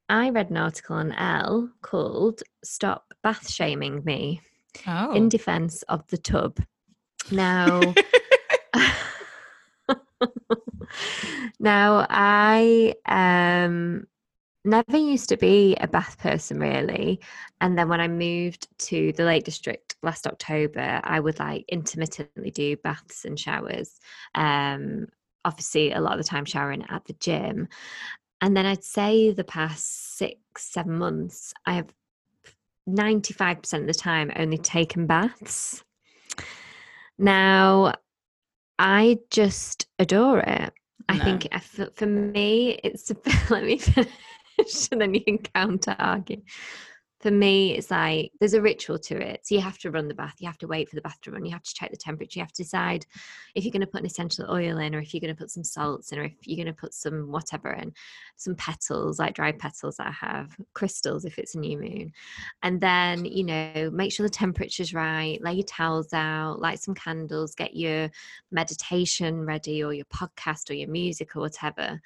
I 0.09 0.31
read 0.31 0.51
an 0.51 0.57
article 0.57 0.97
on 0.97 1.13
Elle 1.13 1.71
called 1.83 2.43
Stop 2.65 3.13
Bath 3.23 3.51
Shaming 3.51 4.03
Me 4.05 4.41
oh. 4.87 5.15
in 5.15 5.29
defense 5.29 5.83
of 5.83 6.07
the 6.09 6.19
tub. 6.19 6.59
Now, 7.31 7.81
now 11.61 12.07
I 12.09 12.95
um 13.07 14.07
never 14.65 14.97
used 14.97 15.29
to 15.29 15.37
be 15.37 15.77
a 15.81 15.87
bath 15.87 16.19
person 16.19 16.59
really 16.59 17.21
and 17.61 17.79
then 17.79 17.89
when 17.89 18.01
i 18.01 18.09
moved 18.09 18.67
to 18.79 19.13
the 19.13 19.25
lake 19.25 19.45
district 19.45 19.86
last 20.03 20.27
october 20.27 21.01
i 21.05 21.19
would 21.19 21.39
like 21.39 21.65
intermittently 21.69 22.51
do 22.51 22.77
baths 22.77 23.25
and 23.25 23.39
showers 23.39 23.99
um 24.35 25.07
obviously 25.45 25.93
a 25.93 26.01
lot 26.01 26.13
of 26.13 26.19
the 26.19 26.29
time 26.29 26.45
showering 26.45 26.85
at 26.89 27.05
the 27.07 27.15
gym 27.15 27.69
and 28.41 28.57
then 28.57 28.67
i'd 28.67 28.85
say 28.85 29.31
the 29.31 29.45
past 29.45 30.17
six 30.17 30.39
seven 30.59 30.99
months 30.99 31.53
i 31.65 31.75
have 31.75 31.93
95% 32.89 33.81
of 33.81 33.87
the 33.89 33.95
time 33.95 34.31
only 34.37 34.59
taken 34.59 35.07
baths 35.07 35.83
now 37.19 37.93
i 38.79 39.19
just 39.31 39.89
adore 39.99 40.39
it 40.39 40.73
I 41.09 41.19
no. 41.19 41.25
think 41.25 41.49
for 41.95 42.07
me, 42.07 42.81
it's 42.83 43.13
let 43.51 43.65
me 43.65 43.79
finish. 43.79 44.89
and 44.91 45.01
then 45.01 45.15
you 45.15 45.23
can 45.23 45.39
counter 45.39 45.95
argue 45.99 46.43
for 47.21 47.31
me 47.31 47.75
it's 47.75 47.91
like 47.91 48.31
there's 48.41 48.55
a 48.55 48.61
ritual 48.61 48.99
to 48.99 49.17
it. 49.17 49.41
So 49.47 49.55
you 49.55 49.61
have 49.61 49.79
to 49.79 49.91
run 49.91 50.09
the 50.09 50.15
bath 50.15 50.35
you 50.39 50.47
have 50.47 50.59
to 50.59 50.67
wait 50.67 50.89
for 50.89 50.97
the 50.97 51.03
bath 51.03 51.21
to 51.23 51.31
run 51.31 51.45
you 51.45 51.53
have 51.53 51.63
to 51.63 51.75
check 51.75 51.91
the 51.91 51.97
temperature 51.97 52.39
you 52.39 52.43
have 52.43 52.53
to 52.53 52.63
decide 52.63 53.07
if 53.55 53.65
you're 53.65 53.73
going 53.73 53.81
to 53.81 53.87
put 53.87 54.01
an 54.01 54.07
essential 54.07 54.51
oil 54.51 54.79
in 54.79 54.95
or 54.95 55.01
if 55.01 55.15
you're 55.15 55.21
going 55.21 55.35
to 55.35 55.39
put 55.39 55.51
some 55.51 55.65
salts 55.65 56.13
in 56.13 56.19
or 56.19 56.25
if 56.25 56.35
you're 56.47 56.57
going 56.63 56.67
to 56.67 56.79
put 56.79 56.93
some 56.93 57.31
whatever 57.31 57.73
in 57.73 57.93
some 58.37 58.55
petals 58.57 59.19
like 59.19 59.35
dried 59.35 59.59
petals 59.59 59.99
i 59.99 60.11
have 60.11 60.55
crystals 60.75 61.25
if 61.25 61.39
it's 61.39 61.55
a 61.55 61.59
new 61.59 61.79
moon. 61.79 62.13
And 62.63 62.81
then 62.81 63.25
you 63.25 63.45
know 63.45 63.91
make 63.93 64.13
sure 64.13 64.27
the 64.27 64.31
temperature's 64.31 64.95
right 64.95 65.39
lay 65.43 65.55
your 65.55 65.65
towels 65.65 66.13
out 66.13 66.61
light 66.61 66.81
some 66.81 66.95
candles 66.95 67.55
get 67.55 67.75
your 67.77 68.11
meditation 68.51 69.45
ready 69.45 69.83
or 69.83 69.93
your 69.93 70.05
podcast 70.07 70.71
or 70.71 70.75
your 70.75 70.89
music 70.89 71.37
or 71.37 71.41
whatever. 71.41 72.01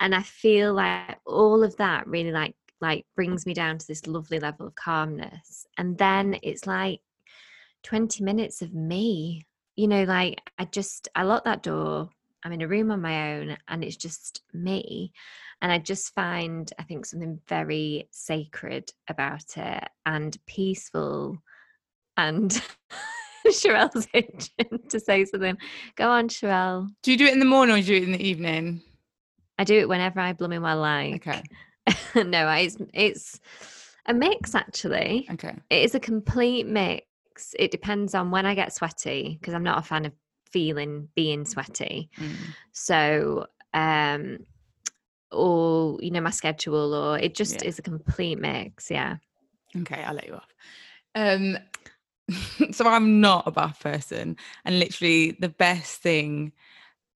And 0.00 0.14
I 0.14 0.22
feel 0.22 0.74
like 0.74 1.18
all 1.24 1.62
of 1.62 1.76
that 1.76 2.06
really 2.06 2.32
like 2.32 2.54
like 2.80 3.06
brings 3.14 3.46
me 3.46 3.54
down 3.54 3.78
to 3.78 3.86
this 3.86 4.06
lovely 4.06 4.38
level 4.38 4.66
of 4.66 4.74
calmness. 4.74 5.66
And 5.78 5.96
then 5.98 6.38
it's 6.42 6.66
like 6.66 7.00
20 7.84 8.22
minutes 8.24 8.62
of 8.62 8.74
me. 8.74 9.46
You 9.76 9.88
know, 9.88 10.04
like 10.04 10.40
I 10.58 10.64
just 10.64 11.08
I 11.14 11.22
lock 11.22 11.44
that 11.44 11.62
door. 11.62 12.10
I'm 12.44 12.52
in 12.52 12.62
a 12.62 12.68
room 12.68 12.90
on 12.90 13.00
my 13.00 13.34
own 13.34 13.56
and 13.68 13.82
it's 13.82 13.96
just 13.96 14.42
me. 14.52 15.12
And 15.62 15.72
I 15.72 15.78
just 15.78 16.14
find 16.14 16.70
I 16.78 16.82
think 16.82 17.06
something 17.06 17.40
very 17.48 18.08
sacred 18.12 18.90
about 19.08 19.56
it 19.56 19.84
and 20.04 20.36
peaceful 20.46 21.38
and 22.16 22.50
Sharelle's 23.46 24.08
itching 24.14 24.80
to 24.88 25.00
say 25.00 25.24
something. 25.24 25.56
Go 25.96 26.10
on, 26.10 26.28
Sharelle. 26.28 26.88
Do 27.02 27.12
you 27.12 27.16
do 27.16 27.26
it 27.26 27.32
in 27.32 27.38
the 27.38 27.46
morning 27.46 27.76
or 27.76 27.80
do 27.80 27.92
you 27.92 28.00
do 28.00 28.04
it 28.04 28.06
in 28.06 28.12
the 28.12 28.26
evening? 28.26 28.82
I 29.58 29.64
do 29.64 29.78
it 29.78 29.88
whenever 29.88 30.20
I 30.20 30.32
blooming 30.32 30.62
well 30.62 30.78
like. 30.78 31.26
Okay. 31.26 31.42
no, 32.14 32.48
it's 32.50 32.76
it's 32.92 33.40
a 34.06 34.14
mix 34.14 34.54
actually. 34.54 35.26
Okay. 35.32 35.54
It 35.70 35.84
is 35.84 35.94
a 35.94 36.00
complete 36.00 36.66
mix. 36.66 37.54
It 37.58 37.70
depends 37.70 38.14
on 38.14 38.30
when 38.30 38.46
I 38.46 38.54
get 38.54 38.72
sweaty 38.72 39.36
because 39.40 39.54
I'm 39.54 39.62
not 39.62 39.78
a 39.78 39.82
fan 39.82 40.06
of 40.06 40.12
feeling 40.50 41.08
being 41.14 41.44
sweaty. 41.44 42.10
Mm. 42.18 42.36
So 42.72 43.46
um 43.74 44.38
or 45.30 45.98
you 46.00 46.10
know 46.10 46.20
my 46.20 46.30
schedule 46.30 46.94
or 46.94 47.18
it 47.18 47.34
just 47.34 47.62
Yeah. 47.62 47.68
is 47.68 47.78
a 47.78 47.82
complete 47.82 48.38
mix, 48.38 48.90
yeah. 48.90 49.16
Okay, 49.76 50.02
I'll 50.02 50.14
let 50.14 50.26
you 50.26 50.34
off. 50.34 50.54
Um, 51.14 51.58
so 52.72 52.86
I'm 52.88 53.20
not 53.20 53.46
a 53.46 53.50
bath 53.50 53.80
person, 53.80 54.36
and 54.64 54.78
literally 54.78 55.32
the 55.32 55.48
best 55.48 56.00
thing 56.00 56.52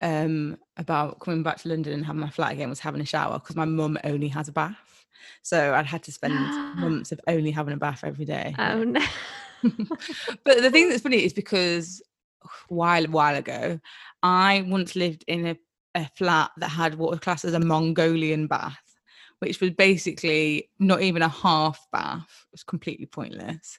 um 0.03 0.57
about 0.81 1.21
coming 1.21 1.43
back 1.43 1.59
to 1.59 1.69
London 1.69 1.93
and 1.93 2.05
having 2.05 2.21
my 2.21 2.31
flat 2.31 2.53
again 2.53 2.71
was 2.71 2.81
having 2.81 3.01
a 3.01 3.07
shower 3.07 3.39
because 3.39 3.55
my 3.55 3.67
mum 3.67 3.99
only 4.03 4.29
has 4.29 4.49
a 4.49 4.53
bath, 4.53 5.07
so 5.43 5.75
I'd 5.75 5.87
had 5.87 6.03
to 6.05 6.13
spend 6.13 6.35
months 6.81 7.13
of 7.13 7.21
only 7.29 7.53
having 7.53 7.75
a 7.75 7.77
bath 7.77 8.03
every 8.03 8.25
day. 8.25 8.55
Oh 8.59 8.83
no. 8.83 9.05
but 9.63 10.63
the 10.63 10.71
thing 10.71 10.89
that's 10.89 11.03
funny 11.03 11.23
is 11.23 11.35
because 11.35 12.03
a 12.43 12.49
while 12.75 13.05
while 13.05 13.37
ago, 13.37 13.79
I 14.23 14.65
once 14.67 14.97
lived 14.97 15.25
in 15.29 15.47
a, 15.47 15.57
a 15.95 16.09
flat 16.17 16.51
that 16.57 16.71
had 16.71 16.97
what 16.97 17.11
was 17.11 17.21
classed 17.21 17.45
as 17.45 17.55
a 17.55 17.61
Mongolian 17.61 18.47
bath, 18.47 18.97
which 19.41 19.61
was 19.61 19.71
basically 19.71 20.71
not 20.79 21.03
even 21.03 21.21
a 21.21 21.29
half 21.29 21.87
bath. 21.93 22.47
It 22.49 22.53
was 22.53 22.65
completely 22.65 23.07
pointless. 23.07 23.79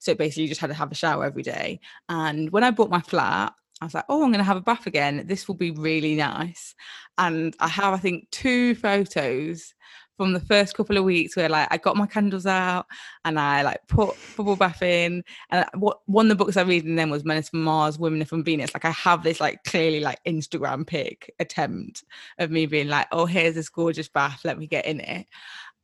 So 0.00 0.14
basically, 0.14 0.42
you 0.42 0.48
just 0.50 0.60
had 0.60 0.66
to 0.66 0.74
have 0.74 0.92
a 0.92 0.96
shower 0.96 1.24
every 1.24 1.44
day. 1.44 1.80
And 2.08 2.50
when 2.50 2.64
I 2.64 2.72
bought 2.72 2.90
my 2.90 3.00
flat, 3.00 3.54
I 3.82 3.86
was 3.86 3.94
like, 3.94 4.04
oh, 4.08 4.22
I'm 4.22 4.30
going 4.30 4.38
to 4.38 4.44
have 4.44 4.56
a 4.56 4.60
bath 4.60 4.86
again. 4.86 5.24
This 5.26 5.48
will 5.48 5.56
be 5.56 5.72
really 5.72 6.14
nice. 6.14 6.76
And 7.18 7.52
I 7.58 7.66
have, 7.66 7.92
I 7.92 7.96
think, 7.96 8.30
two 8.30 8.76
photos 8.76 9.74
from 10.16 10.34
the 10.34 10.40
first 10.40 10.76
couple 10.76 10.96
of 10.96 11.02
weeks 11.02 11.34
where 11.34 11.48
like 11.48 11.66
I 11.68 11.78
got 11.78 11.96
my 11.96 12.06
candles 12.06 12.46
out 12.46 12.86
and 13.24 13.40
I 13.40 13.62
like 13.62 13.80
put 13.88 14.14
bubble 14.36 14.54
bath 14.54 14.82
in. 14.82 15.24
And 15.50 15.66
what 15.74 15.98
one 16.06 16.26
of 16.26 16.38
the 16.38 16.44
books 16.44 16.56
I 16.56 16.62
read 16.62 16.84
in 16.84 16.94
them 16.94 17.10
was 17.10 17.24
Men 17.24 17.42
from 17.42 17.64
Mars, 17.64 17.98
Women 17.98 18.24
from 18.24 18.44
Venus. 18.44 18.72
Like 18.72 18.84
I 18.84 18.92
have 18.92 19.24
this 19.24 19.40
like 19.40 19.64
clearly 19.64 19.98
like 19.98 20.20
Instagram 20.28 20.86
pic 20.86 21.34
attempt 21.40 22.04
of 22.38 22.52
me 22.52 22.66
being 22.66 22.86
like, 22.86 23.08
oh, 23.10 23.26
here's 23.26 23.56
this 23.56 23.68
gorgeous 23.68 24.08
bath. 24.08 24.42
Let 24.44 24.58
me 24.58 24.68
get 24.68 24.86
in 24.86 25.00
it. 25.00 25.26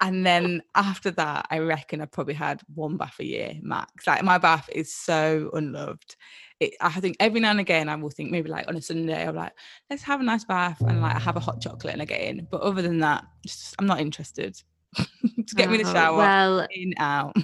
And 0.00 0.24
then 0.24 0.62
after 0.76 1.10
that, 1.12 1.46
I 1.50 1.58
reckon 1.58 2.00
I 2.00 2.04
probably 2.04 2.34
had 2.34 2.60
one 2.76 2.96
bath 2.96 3.16
a 3.18 3.24
year 3.24 3.54
max. 3.60 4.06
Like 4.06 4.22
my 4.22 4.38
bath 4.38 4.68
is 4.72 4.94
so 4.94 5.50
unloved. 5.52 6.14
It, 6.60 6.74
I 6.80 6.90
think 7.00 7.16
every 7.20 7.38
now 7.40 7.50
and 7.50 7.60
again 7.60 7.88
I 7.88 7.94
will 7.94 8.10
think 8.10 8.32
maybe 8.32 8.48
like 8.50 8.66
on 8.66 8.74
a 8.76 8.82
Sunday 8.82 9.26
I'm 9.26 9.36
like 9.36 9.52
let's 9.88 10.02
have 10.02 10.20
a 10.20 10.24
nice 10.24 10.44
bath 10.44 10.80
and 10.80 11.00
like 11.00 11.14
I 11.14 11.20
have 11.20 11.36
a 11.36 11.40
hot 11.40 11.60
chocolate 11.60 11.92
and 11.92 12.02
I 12.02 12.04
get 12.04 12.20
in. 12.22 12.48
But 12.50 12.62
other 12.62 12.82
than 12.82 12.98
that, 13.00 13.24
just 13.46 13.76
I'm 13.78 13.86
not 13.86 14.00
interested. 14.00 14.60
just 14.96 15.56
get 15.56 15.70
me 15.70 15.76
in 15.78 15.82
the 15.84 15.90
Oh, 15.90 15.92
shower, 15.92 16.16
Well, 16.16 16.66
in 16.70 16.94
out. 16.98 17.36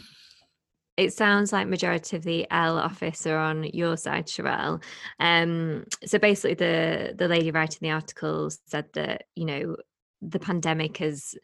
it 0.97 1.13
sounds 1.13 1.53
like 1.53 1.67
majority 1.67 2.17
of 2.17 2.23
the 2.23 2.47
Elle 2.51 2.79
office 2.79 3.27
are 3.27 3.39
on 3.39 3.65
your 3.73 3.97
side, 3.97 4.27
Sharelle. 4.27 4.83
Um, 5.19 5.85
so 6.05 6.19
basically, 6.19 6.55
the 6.55 7.15
the 7.17 7.29
lady 7.29 7.51
writing 7.51 7.79
the 7.83 7.91
article 7.91 8.51
said 8.67 8.87
that 8.95 9.25
you 9.35 9.45
know 9.45 9.77
the 10.23 10.39
pandemic 10.39 10.99
has 10.99 11.35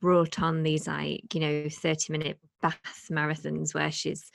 brought 0.00 0.40
on 0.40 0.62
these 0.62 0.86
like 0.86 1.34
you 1.34 1.40
know 1.40 1.68
thirty 1.68 2.12
minute 2.12 2.38
bath 2.62 3.08
marathons 3.10 3.74
where 3.74 3.90
she's 3.90 4.30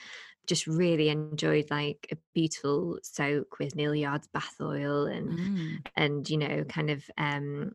just 0.48 0.68
really 0.68 1.10
enjoyed 1.10 1.70
like 1.72 2.08
a 2.12 2.18
beautiful 2.34 3.00
soak 3.04 3.60
with 3.60 3.76
Neal's 3.76 3.98
Yard 3.98 4.22
bath 4.34 4.56
oil 4.62 5.06
and 5.06 5.30
Mm. 5.30 5.78
and 5.96 6.30
you 6.30 6.38
know 6.38 6.64
kind 6.66 6.90
of 6.90 7.04
um 7.18 7.74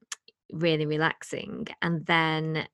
really 0.53 0.87
relaxing 0.87 1.67
and 1.83 2.05
then 2.07 2.67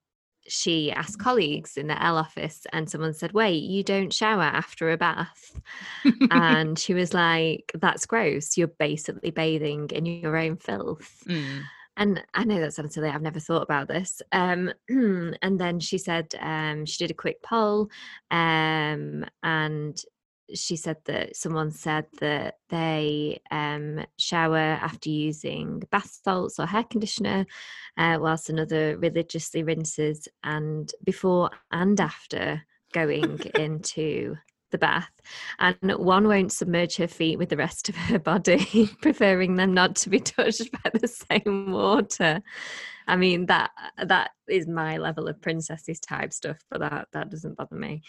she 0.49 0.93
asked 0.93 1.19
colleagues 1.19 1.77
in 1.77 1.89
the 1.89 2.01
Elle 2.03 2.19
office 2.19 2.67
and 2.73 2.89
someone 2.89 3.13
said 3.15 3.33
wait 3.33 3.63
you 3.65 3.83
don't 3.83 4.13
shower 4.13 4.45
after 4.45 4.91
a 4.93 4.97
bath 4.97 5.61
and 6.31 6.79
she 6.79 6.95
was 6.95 7.13
like 7.13 7.73
that's 7.75 8.07
gross 8.07 8.57
you're 8.57 8.69
basically 8.69 9.31
bathing 9.31 9.89
in 9.91 10.07
your 10.07 10.37
own 10.37 10.57
filth 10.57 11.25
Mm. 11.27 11.63
And 11.97 12.23
I 12.35 12.45
know 12.45 12.61
that 12.61 12.75
sounds 12.75 12.95
silly. 12.95 13.09
I've 13.09 13.23
never 13.23 13.41
thought 13.41 13.63
about 13.63 13.89
this. 13.89 14.21
Um, 14.33 14.73
and 14.89 15.59
then 15.59 15.81
she 15.81 15.99
said 15.99 16.35
um, 16.41 16.85
she 16.85 17.05
did 17.05 17.11
a 17.11 17.15
quick 17.15 17.43
poll, 17.43 17.89
um, 18.31 19.25
and 19.43 20.01
she 20.55 20.77
said 20.77 20.99
that 21.07 21.35
someone 21.35 21.71
said 21.71 22.07
that 22.21 22.59
they 22.69 23.41
um, 23.51 24.05
shower 24.19 24.59
after 24.59 25.09
using 25.11 25.83
bath 25.91 26.21
salts 26.23 26.59
or 26.59 26.67
hair 26.67 26.85
conditioner, 26.85 27.47
uh, 27.97 28.19
whilst 28.21 28.51
another 28.51 28.97
religiously 28.99 29.63
rinses 29.63 30.29
and 30.45 30.93
before 31.05 31.51
and 31.73 32.01
after 32.01 32.63
going 32.93 33.41
into 33.57 34.37
the 34.77 34.87
bath 34.87 35.11
and 35.59 35.77
one 35.99 36.29
won't 36.29 36.53
submerge 36.53 36.97
her 36.97 37.09
feet 37.09 37.39
with 37.39 37.49
the 37.49 37.57
rest 37.57 37.89
of 37.89 37.97
her 37.97 38.19
body 38.19 38.91
preferring 39.01 39.57
them 39.57 39.73
not 39.73 39.97
to 39.97 40.11
be 40.11 40.21
touched 40.21 40.71
by 40.73 40.91
the 40.93 41.09
same 41.09 41.73
water. 41.73 42.43
I 43.09 43.17
mean 43.17 43.47
that 43.47 43.71
that 44.03 44.31
is 44.49 44.67
my 44.67 44.99
level 44.99 45.29
of 45.29 45.41
princesses 45.41 46.01
type 46.01 46.33
stuff 46.33 46.59
but 46.71 46.81
that 46.81 47.09
that 47.13 47.31
doesn't 47.31 47.57
bother 47.57 47.77
me. 47.77 48.03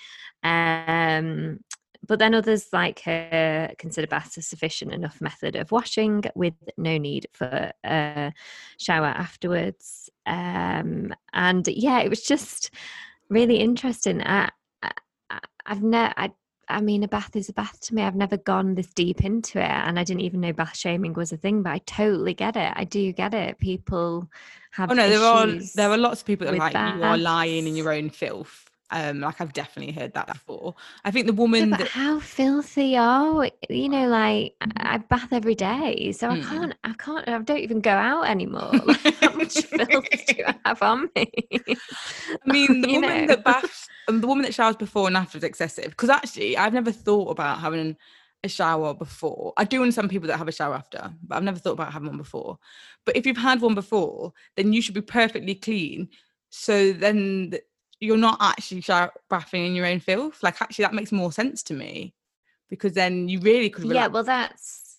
Um 0.44 1.60
but 2.08 2.20
then 2.20 2.36
others 2.36 2.68
like 2.74 3.00
her 3.02 3.72
consider 3.78 4.08
baths 4.08 4.38
a 4.38 4.42
sufficient 4.42 4.94
enough 4.94 5.20
method 5.22 5.56
of 5.56 5.72
washing 5.72 6.24
with 6.36 6.54
no 6.78 6.98
need 6.98 7.28
for 7.34 7.72
a 7.86 8.34
shower 8.78 9.08
afterwards. 9.08 10.10
Um 10.26 11.14
and 11.34 11.66
yeah 11.68 12.02
it 12.02 12.10
was 12.10 12.24
just 12.24 12.72
really 13.30 13.58
interesting. 13.58 14.22
I, 14.22 14.50
I 14.84 14.92
i've 15.66 15.84
never 15.84 16.14
I 16.70 16.82
mean, 16.82 17.04
a 17.04 17.08
bath 17.08 17.36
is 17.36 17.50
a 17.50 17.54
bath 17.54 17.80
to 17.82 17.96
me. 17.96 18.02
I've 18.02 18.16
never 18.16 18.38
gone 18.38 18.76
this 18.76 18.88
deep 18.88 19.24
into 19.24 19.60
it, 19.60 19.70
and 19.70 20.00
I 20.00 20.04
didn't 20.04 20.22
even 20.22 20.42
know 20.42 20.54
bath 20.54 20.76
shaming 20.76 21.14
was 21.14 21.32
a 21.32 21.38
thing. 21.38 21.64
But 21.64 21.72
I 21.72 21.78
totally 21.80 22.34
get 22.34 22.56
it. 22.56 22.74
I 22.76 22.84
do 22.84 23.12
get 23.14 23.34
it. 23.34 23.58
People 23.60 24.30
have. 24.72 24.92
Oh 24.92 24.94
no, 24.94 25.10
there 25.10 25.22
are 25.22 25.48
there 25.76 25.90
are 25.90 25.98
lots 25.98 26.22
of 26.22 26.28
people 26.28 26.46
that 26.46 26.54
are 26.54 26.58
like 26.58 26.74
you 26.74 27.04
are 27.04 27.18
lying 27.18 27.68
in 27.68 27.76
your 27.76 27.92
own 27.92 28.10
filth. 28.10 28.67
Um, 28.90 29.20
like 29.22 29.42
I've 29.42 29.54
definitely 29.54 29.94
heard 29.94 30.14
that 30.14 30.28
before. 30.28 30.76
I 31.04 31.12
think 31.12 31.28
the 31.28 31.34
Yeah, 31.60 31.66
woman 31.66 31.78
but 31.78 31.80
that 31.80 31.92
how 31.92 32.20
filthy 32.20 32.96
are 32.98 33.34
we? 33.40 33.52
You 33.70 33.90
know, 33.90 34.08
like 34.08 34.56
I 34.62 34.96
I 34.96 34.98
bath 35.00 35.34
every 35.34 35.56
day, 35.56 36.12
so 36.12 36.30
I 36.30 36.36
Mm. 36.36 36.38
can't. 36.38 36.74
I 36.84 36.94
can't. 36.94 37.28
I 37.28 37.38
don't 37.40 37.58
even 37.60 37.80
go 37.82 37.92
out 37.92 38.28
anymore. 38.30 38.82
Like, 38.86 39.16
how 39.16 39.32
much 39.36 39.64
filth 39.66 40.26
do 40.28 40.44
I 40.46 40.56
have 40.66 40.82
on 40.84 41.10
me? 41.16 41.32
I 42.46 42.50
mean, 42.52 42.82
the 42.82 42.90
woman 42.92 43.26
know? 43.26 43.28
that 43.28 43.44
baths, 43.44 43.90
um, 44.08 44.22
the 44.22 44.28
woman 44.28 44.44
that 44.44 44.54
showers 44.54 44.76
before 44.76 45.08
and 45.08 45.18
after 45.18 45.38
is 45.38 45.44
excessive. 45.44 45.90
Because 45.92 46.10
actually, 46.10 46.58
I've 46.58 46.74
never 46.74 46.92
thought 46.92 47.30
about 47.32 47.60
having 47.60 47.98
a 48.44 48.50
shower 48.50 48.94
before. 48.94 49.54
I 49.58 49.64
do 49.64 49.82
understand 49.82 50.10
people 50.10 50.28
that 50.28 50.38
have 50.38 50.48
a 50.48 50.52
shower 50.52 50.76
after, 50.76 51.14
but 51.24 51.36
I've 51.36 51.44
never 51.44 51.60
thought 51.60 51.74
about 51.74 51.94
having 51.94 52.10
one 52.10 52.18
before. 52.18 52.58
But 53.06 53.18
if 53.18 53.26
you've 53.26 53.38
had 53.38 53.62
one 53.62 53.76
before, 53.76 54.34
then 54.56 54.74
you 54.74 54.82
should 54.82 54.96
be 54.96 55.02
perfectly 55.02 55.56
clean. 55.56 56.10
So 56.50 56.94
then 56.94 57.50
th- 57.52 57.64
you're 58.00 58.18
not 58.18 58.38
actually 58.40 58.84
bathing 59.30 59.66
in 59.66 59.76
your 59.76 59.86
own 59.86 60.00
filth. 60.00 60.44
Like 60.44 60.62
actually, 60.62 60.84
that 60.84 60.94
makes 60.94 61.12
more 61.12 61.32
sense 61.32 61.64
to 61.64 61.74
me 61.74 62.14
because 62.70 62.94
then 62.94 63.28
you 63.28 63.40
really 63.40 63.70
could. 63.70 63.92
Yeah, 63.92 64.08
well, 64.08 64.24
that's 64.24 64.98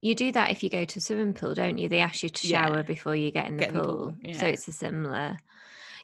you 0.00 0.14
do 0.14 0.30
that 0.32 0.50
if 0.50 0.62
you 0.62 0.70
go 0.70 0.84
to 0.84 0.98
a 0.98 1.02
swimming 1.02 1.34
pool, 1.34 1.54
don't 1.54 1.78
you? 1.78 1.88
They 1.88 2.00
ask 2.00 2.22
you 2.22 2.28
to 2.28 2.48
Yeah. 2.48 2.66
shower 2.66 2.82
before 2.82 3.16
you 3.16 3.30
get 3.30 3.46
in 3.46 3.56
the 3.56 3.64
Get 3.64 3.70
in 3.70 3.76
the 3.76 3.82
pool, 3.82 4.16
pool, 4.22 4.34
so 4.34 4.46
it's 4.46 4.68
a 4.68 4.72
similar. 4.72 5.38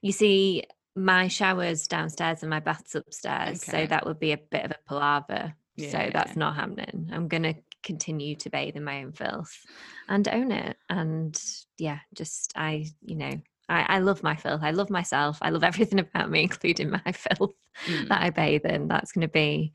You 0.02 0.12
see, 0.12 0.64
my 0.96 1.28
shower's 1.28 1.86
downstairs 1.86 2.42
and 2.42 2.50
my 2.50 2.60
bath's 2.60 2.94
upstairs, 2.94 3.62
so 3.62 3.86
that 3.86 4.06
would 4.06 4.18
be 4.18 4.32
a 4.32 4.38
bit 4.38 4.64
of 4.64 4.70
a 4.72 4.78
palaver. 4.88 5.54
So 5.76 6.10
that's 6.12 6.36
not 6.36 6.54
happening. 6.54 7.10
I'm 7.12 7.26
gonna 7.26 7.54
continue 7.82 8.36
to 8.36 8.50
bathe 8.50 8.76
in 8.76 8.84
my 8.84 9.02
own 9.02 9.12
filth 9.12 9.64
and 10.08 10.26
own 10.28 10.52
it. 10.52 10.76
And 10.88 11.40
yeah, 11.78 11.98
just 12.14 12.52
I, 12.56 12.86
you 13.02 13.16
know, 13.16 13.40
I, 13.68 13.96
I 13.96 13.98
love 13.98 14.22
my 14.22 14.36
filth. 14.36 14.62
I 14.62 14.70
love 14.70 14.90
myself. 14.90 15.38
I 15.42 15.50
love 15.50 15.64
everything 15.70 15.98
about 15.98 16.30
me, 16.30 16.42
including 16.42 16.90
my 16.90 17.12
filth 17.12 17.54
Mm. 17.86 18.08
that 18.08 18.22
I 18.22 18.30
bathe 18.30 18.64
in. 18.64 18.88
That's 18.88 19.12
gonna 19.12 19.28
be 19.28 19.72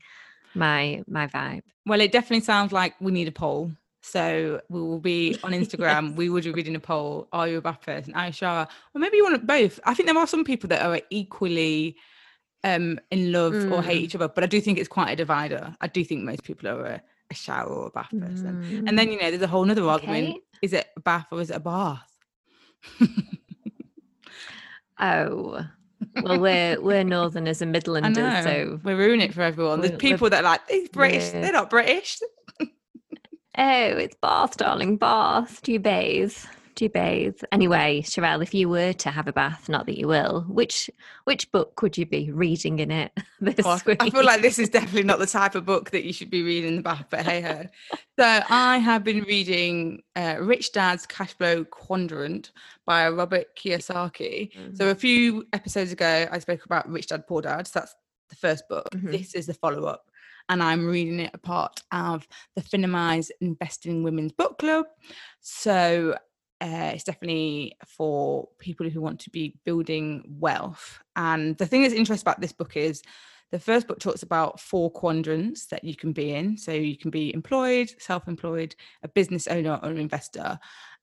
my 0.54 1.02
my 1.06 1.26
vibe. 1.26 1.62
Well, 1.86 2.00
it 2.00 2.12
definitely 2.12 2.44
sounds 2.44 2.72
like 2.72 2.94
we 3.00 3.12
need 3.12 3.28
a 3.28 3.32
poll. 3.32 3.72
So 4.02 4.60
we 4.68 4.80
will 4.80 4.98
be 4.98 5.36
on 5.44 5.52
Instagram. 5.52 6.08
yes. 6.08 6.16
We 6.16 6.30
would 6.30 6.44
be 6.44 6.52
reading 6.52 6.76
a 6.76 6.80
poll. 6.80 7.28
Are 7.32 7.46
you 7.46 7.58
a 7.58 7.60
bath 7.60 7.82
person? 7.82 8.14
Are 8.14 8.26
you 8.26 8.32
shower? 8.32 8.66
Or 8.94 8.98
maybe 8.98 9.18
you 9.18 9.24
want 9.24 9.46
both. 9.46 9.78
I 9.84 9.94
think 9.94 10.08
there 10.08 10.16
are 10.16 10.26
some 10.26 10.44
people 10.44 10.68
that 10.68 10.82
are 10.82 11.00
equally 11.10 11.96
um 12.64 13.00
in 13.10 13.32
love 13.32 13.54
mm. 13.54 13.72
or 13.72 13.82
hate 13.82 14.00
mm. 14.00 14.04
each 14.04 14.14
other, 14.14 14.28
but 14.28 14.44
I 14.44 14.46
do 14.46 14.60
think 14.60 14.78
it's 14.78 14.88
quite 14.88 15.12
a 15.12 15.16
divider. 15.16 15.74
I 15.80 15.86
do 15.86 16.04
think 16.04 16.24
most 16.24 16.42
people 16.42 16.68
are 16.68 16.84
a, 16.84 17.02
a 17.30 17.34
shower 17.34 17.68
or 17.68 17.86
a 17.88 17.90
bath 17.90 18.10
person. 18.10 18.62
Mm. 18.62 18.88
And 18.88 18.98
then 18.98 19.10
you 19.10 19.20
know, 19.20 19.30
there's 19.30 19.42
a 19.42 19.46
whole 19.46 19.70
other 19.70 19.82
okay. 19.82 19.90
argument. 19.90 20.42
Is 20.62 20.72
it 20.72 20.88
a 20.96 21.00
bath 21.00 21.26
or 21.30 21.40
is 21.40 21.50
it 21.50 21.56
a 21.56 21.60
bath? 21.60 22.06
oh. 25.00 25.66
Well, 26.22 26.40
we're 26.40 26.80
we're 26.80 27.04
Northerners 27.04 27.60
and 27.60 27.74
Midlanders, 27.74 28.42
so 28.42 28.80
we're 28.82 28.96
ruining 28.96 29.28
it 29.28 29.34
for 29.34 29.42
everyone. 29.42 29.80
There's 29.80 29.98
people 29.98 30.30
that 30.30 30.40
are 30.44 30.50
like 30.50 30.66
these 30.66 30.88
British, 30.88 31.30
they're 31.30 31.52
not 31.52 31.70
British. 31.70 32.20
Oh, 33.58 33.96
it's 33.96 34.14
bath, 34.22 34.56
darling, 34.56 34.96
bath. 34.96 35.60
Do 35.62 35.72
you 35.72 35.80
bathe? 35.80 36.32
Do 36.80 36.86
you 36.86 36.88
bathe? 36.88 37.38
Anyway, 37.52 38.00
Sharelle, 38.00 38.42
if 38.42 38.54
you 38.54 38.66
were 38.66 38.94
to 38.94 39.10
have 39.10 39.28
a 39.28 39.34
bath, 39.34 39.68
not 39.68 39.84
that 39.84 39.98
you 39.98 40.08
will, 40.08 40.46
which 40.48 40.88
which 41.24 41.52
book 41.52 41.82
would 41.82 41.98
you 41.98 42.06
be 42.06 42.30
reading 42.30 42.78
in 42.78 42.90
it 42.90 43.12
this 43.42 43.66
Gosh, 43.66 43.84
week? 43.84 44.02
I 44.02 44.08
feel 44.08 44.24
like 44.24 44.40
this 44.40 44.58
is 44.58 44.70
definitely 44.70 45.02
not 45.02 45.18
the 45.18 45.26
type 45.26 45.54
of 45.54 45.66
book 45.66 45.90
that 45.90 46.04
you 46.04 46.14
should 46.14 46.30
be 46.30 46.42
reading 46.42 46.70
in 46.70 46.76
the 46.76 46.82
bath, 46.82 47.04
but 47.10 47.26
hey 47.26 47.42
ho. 47.42 47.66
so 48.18 48.40
I 48.48 48.78
have 48.78 49.04
been 49.04 49.24
reading 49.24 50.00
uh, 50.16 50.36
Rich 50.40 50.72
Dad's 50.72 51.04
Cash 51.04 51.34
Flow 51.34 51.64
Quadrant 51.64 52.50
by 52.86 53.10
Robert 53.10 53.54
Kiyosaki. 53.58 54.50
Mm-hmm. 54.50 54.76
So 54.76 54.88
a 54.88 54.94
few 54.94 55.46
episodes 55.52 55.92
ago, 55.92 56.28
I 56.32 56.38
spoke 56.38 56.64
about 56.64 56.88
Rich 56.88 57.08
Dad 57.08 57.26
Poor 57.26 57.42
Dad. 57.42 57.66
So 57.66 57.80
that's 57.80 57.94
the 58.30 58.36
first 58.36 58.66
book. 58.70 58.88
Mm-hmm. 58.94 59.10
This 59.10 59.34
is 59.34 59.44
the 59.44 59.52
follow 59.52 59.84
up 59.84 60.06
and 60.48 60.62
I'm 60.62 60.86
reading 60.86 61.20
it 61.20 61.30
a 61.34 61.38
part 61.38 61.80
of 61.92 62.26
the 62.56 62.62
Finimize 62.62 63.30
Investing 63.42 64.02
Women's 64.02 64.32
Book 64.32 64.58
Club. 64.58 64.86
So 65.40 66.16
uh, 66.60 66.92
it's 66.94 67.04
definitely 67.04 67.76
for 67.86 68.48
people 68.58 68.88
who 68.88 69.00
want 69.00 69.20
to 69.20 69.30
be 69.30 69.56
building 69.64 70.22
wealth. 70.38 70.98
And 71.16 71.56
the 71.56 71.66
thing 71.66 71.82
that's 71.82 71.94
interesting 71.94 72.24
about 72.28 72.40
this 72.40 72.52
book 72.52 72.76
is 72.76 73.02
the 73.50 73.58
first 73.58 73.88
book 73.88 73.98
talks 73.98 74.22
about 74.22 74.60
four 74.60 74.90
quadrants 74.90 75.66
that 75.66 75.84
you 75.84 75.96
can 75.96 76.12
be 76.12 76.32
in. 76.32 76.56
So 76.56 76.72
you 76.72 76.96
can 76.96 77.10
be 77.10 77.32
employed, 77.34 77.90
self 77.98 78.28
employed, 78.28 78.74
a 79.02 79.08
business 79.08 79.46
owner, 79.46 79.80
or 79.82 79.88
an 79.88 79.98
investor. 79.98 80.58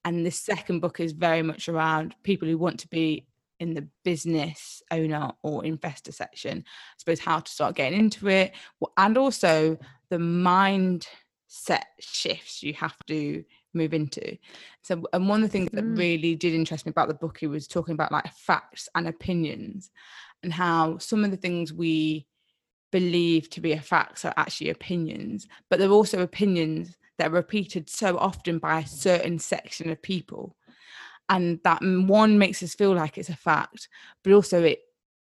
And 0.05 0.25
the 0.25 0.31
second 0.31 0.79
book 0.79 0.99
is 0.99 1.11
very 1.11 1.41
much 1.41 1.67
around 1.67 2.15
people 2.23 2.47
who 2.47 2.57
want 2.57 2.79
to 2.81 2.87
be 2.87 3.27
in 3.59 3.73
the 3.73 3.87
business 4.03 4.83
owner 4.91 5.31
or 5.41 5.65
investor 5.65 6.11
section. 6.11 6.59
I 6.59 6.95
suppose 6.97 7.19
how 7.19 7.39
to 7.39 7.51
start 7.51 7.75
getting 7.75 7.99
into 7.99 8.29
it, 8.29 8.53
and 8.95 9.17
also 9.17 9.77
the 10.09 10.17
mindset 10.17 11.83
shifts 11.99 12.61
you 12.61 12.73
have 12.75 12.95
to 13.07 13.43
move 13.73 13.93
into. 13.93 14.37
So, 14.81 15.03
and 15.13 15.27
one 15.27 15.43
of 15.43 15.49
the 15.49 15.51
things 15.51 15.69
that 15.73 15.83
mm. 15.83 15.97
really 15.97 16.35
did 16.35 16.53
interest 16.53 16.85
me 16.85 16.91
about 16.91 17.07
the 17.07 17.13
book, 17.13 17.37
he 17.39 17.47
was 17.47 17.67
talking 17.67 17.93
about 17.93 18.11
like 18.11 18.31
facts 18.33 18.89
and 18.95 19.07
opinions, 19.07 19.91
and 20.43 20.53
how 20.53 20.97
some 20.97 21.23
of 21.23 21.31
the 21.31 21.37
things 21.37 21.73
we 21.73 22.25
believe 22.91 23.49
to 23.49 23.61
be 23.61 23.73
a 23.73 23.81
facts 23.81 24.23
are 24.25 24.33
actually 24.37 24.69
opinions, 24.69 25.47
but 25.69 25.79
they're 25.79 25.89
also 25.89 26.21
opinions 26.21 26.95
that 27.17 27.27
are 27.27 27.35
repeated 27.35 27.89
so 27.89 28.17
often 28.17 28.59
by 28.59 28.79
a 28.79 28.87
certain 28.87 29.39
section 29.39 29.89
of 29.89 30.01
people 30.01 30.55
and 31.29 31.59
that 31.63 31.81
one 31.81 32.37
makes 32.37 32.63
us 32.63 32.75
feel 32.75 32.93
like 32.93 33.17
it's 33.17 33.29
a 33.29 33.35
fact 33.35 33.89
but 34.23 34.33
also 34.33 34.63
it 34.63 34.79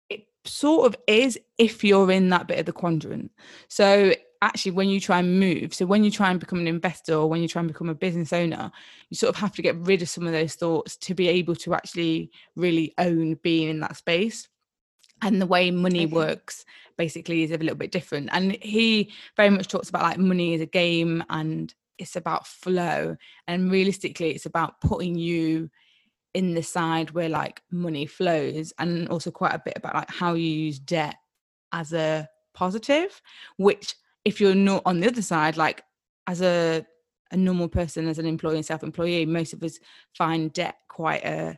it 0.10 0.26
sort 0.46 0.88
of 0.88 0.96
is 1.08 1.40
if 1.58 1.84
you're 1.84 2.12
in 2.12 2.30
that 2.30 2.48
bit 2.48 2.60
of 2.60 2.66
the 2.66 2.72
quadrant 2.72 3.32
so 3.68 4.14
actually 4.42 4.72
when 4.72 4.90
you 4.90 5.00
try 5.00 5.20
and 5.20 5.40
move 5.40 5.74
so 5.74 5.86
when 5.86 6.04
you 6.04 6.10
try 6.10 6.32
and 6.32 6.40
become 6.40 6.60
an 6.60 6.68
investor 6.68 7.14
or 7.14 7.30
when 7.30 7.42
you 7.42 7.48
try 7.48 7.60
and 7.60 7.68
become 7.68 7.90
a 7.90 7.96
business 7.96 8.34
owner 8.34 8.72
you 9.10 9.18
sort 9.18 9.30
of 9.30 9.40
have 9.40 9.54
to 9.54 9.62
get 9.62 9.78
rid 9.78 10.02
of 10.02 10.10
some 10.10 10.26
of 10.26 10.34
those 10.34 10.56
thoughts 10.56 10.96
to 10.96 11.14
be 11.14 11.28
able 11.28 11.56
to 11.56 11.74
actually 11.74 12.32
really 12.56 12.94
own 12.98 13.36
being 13.44 13.70
in 13.70 13.80
that 13.82 13.98
space. 13.98 14.48
And 15.22 15.42
the 15.42 15.46
way 15.46 15.70
money 15.70 16.06
okay. 16.06 16.14
works 16.14 16.66
basically 16.98 17.44
is 17.44 17.52
a 17.52 17.58
little 17.58 17.76
bit 17.76 17.92
different. 17.92 18.30
And 18.32 18.54
he 18.62 19.12
very 19.38 19.50
much 19.50 19.68
talks 19.68 19.90
about 19.90 20.04
like 20.04 20.18
money 20.18 20.54
is 20.54 20.62
a 20.62 20.66
game 20.66 21.24
and 21.30 21.74
it's 21.98 22.16
about 22.16 22.48
flow. 22.48 23.16
And 23.48 23.72
realistically 23.72 24.32
it's 24.32 24.46
about 24.46 24.82
putting 24.82 25.16
you 25.16 25.70
in 26.34 26.56
the 26.56 26.64
side 26.64 27.12
where 27.12 27.30
like 27.30 27.62
money 27.72 28.06
flows 28.06 28.74
and 28.80 29.10
also 29.10 29.30
quite 29.30 29.54
a 29.54 29.62
bit 29.64 29.74
about 29.76 29.96
like 29.96 30.10
how 30.10 30.34
you 30.34 30.48
use 30.48 30.80
debt 30.80 31.16
as 31.74 31.94
a 31.94 32.28
positive 32.54 33.22
which 33.58 33.96
if 34.26 34.40
you're 34.40 34.56
not 34.56 34.82
on 34.86 35.00
the 35.00 35.08
other 35.08 35.22
side 35.22 35.58
like 35.58 35.84
as 36.28 36.42
a 36.42 36.86
a 37.32 37.38
normal 37.38 37.68
person 37.68 38.08
as 38.08 38.20
an 38.20 38.26
employee 38.26 38.58
and 38.58 38.66
self-employee 38.66 39.26
most 39.26 39.54
of 39.54 39.64
us 39.64 39.80
find 40.14 40.52
debt 40.54 40.76
quite 40.90 41.24
a 41.24 41.58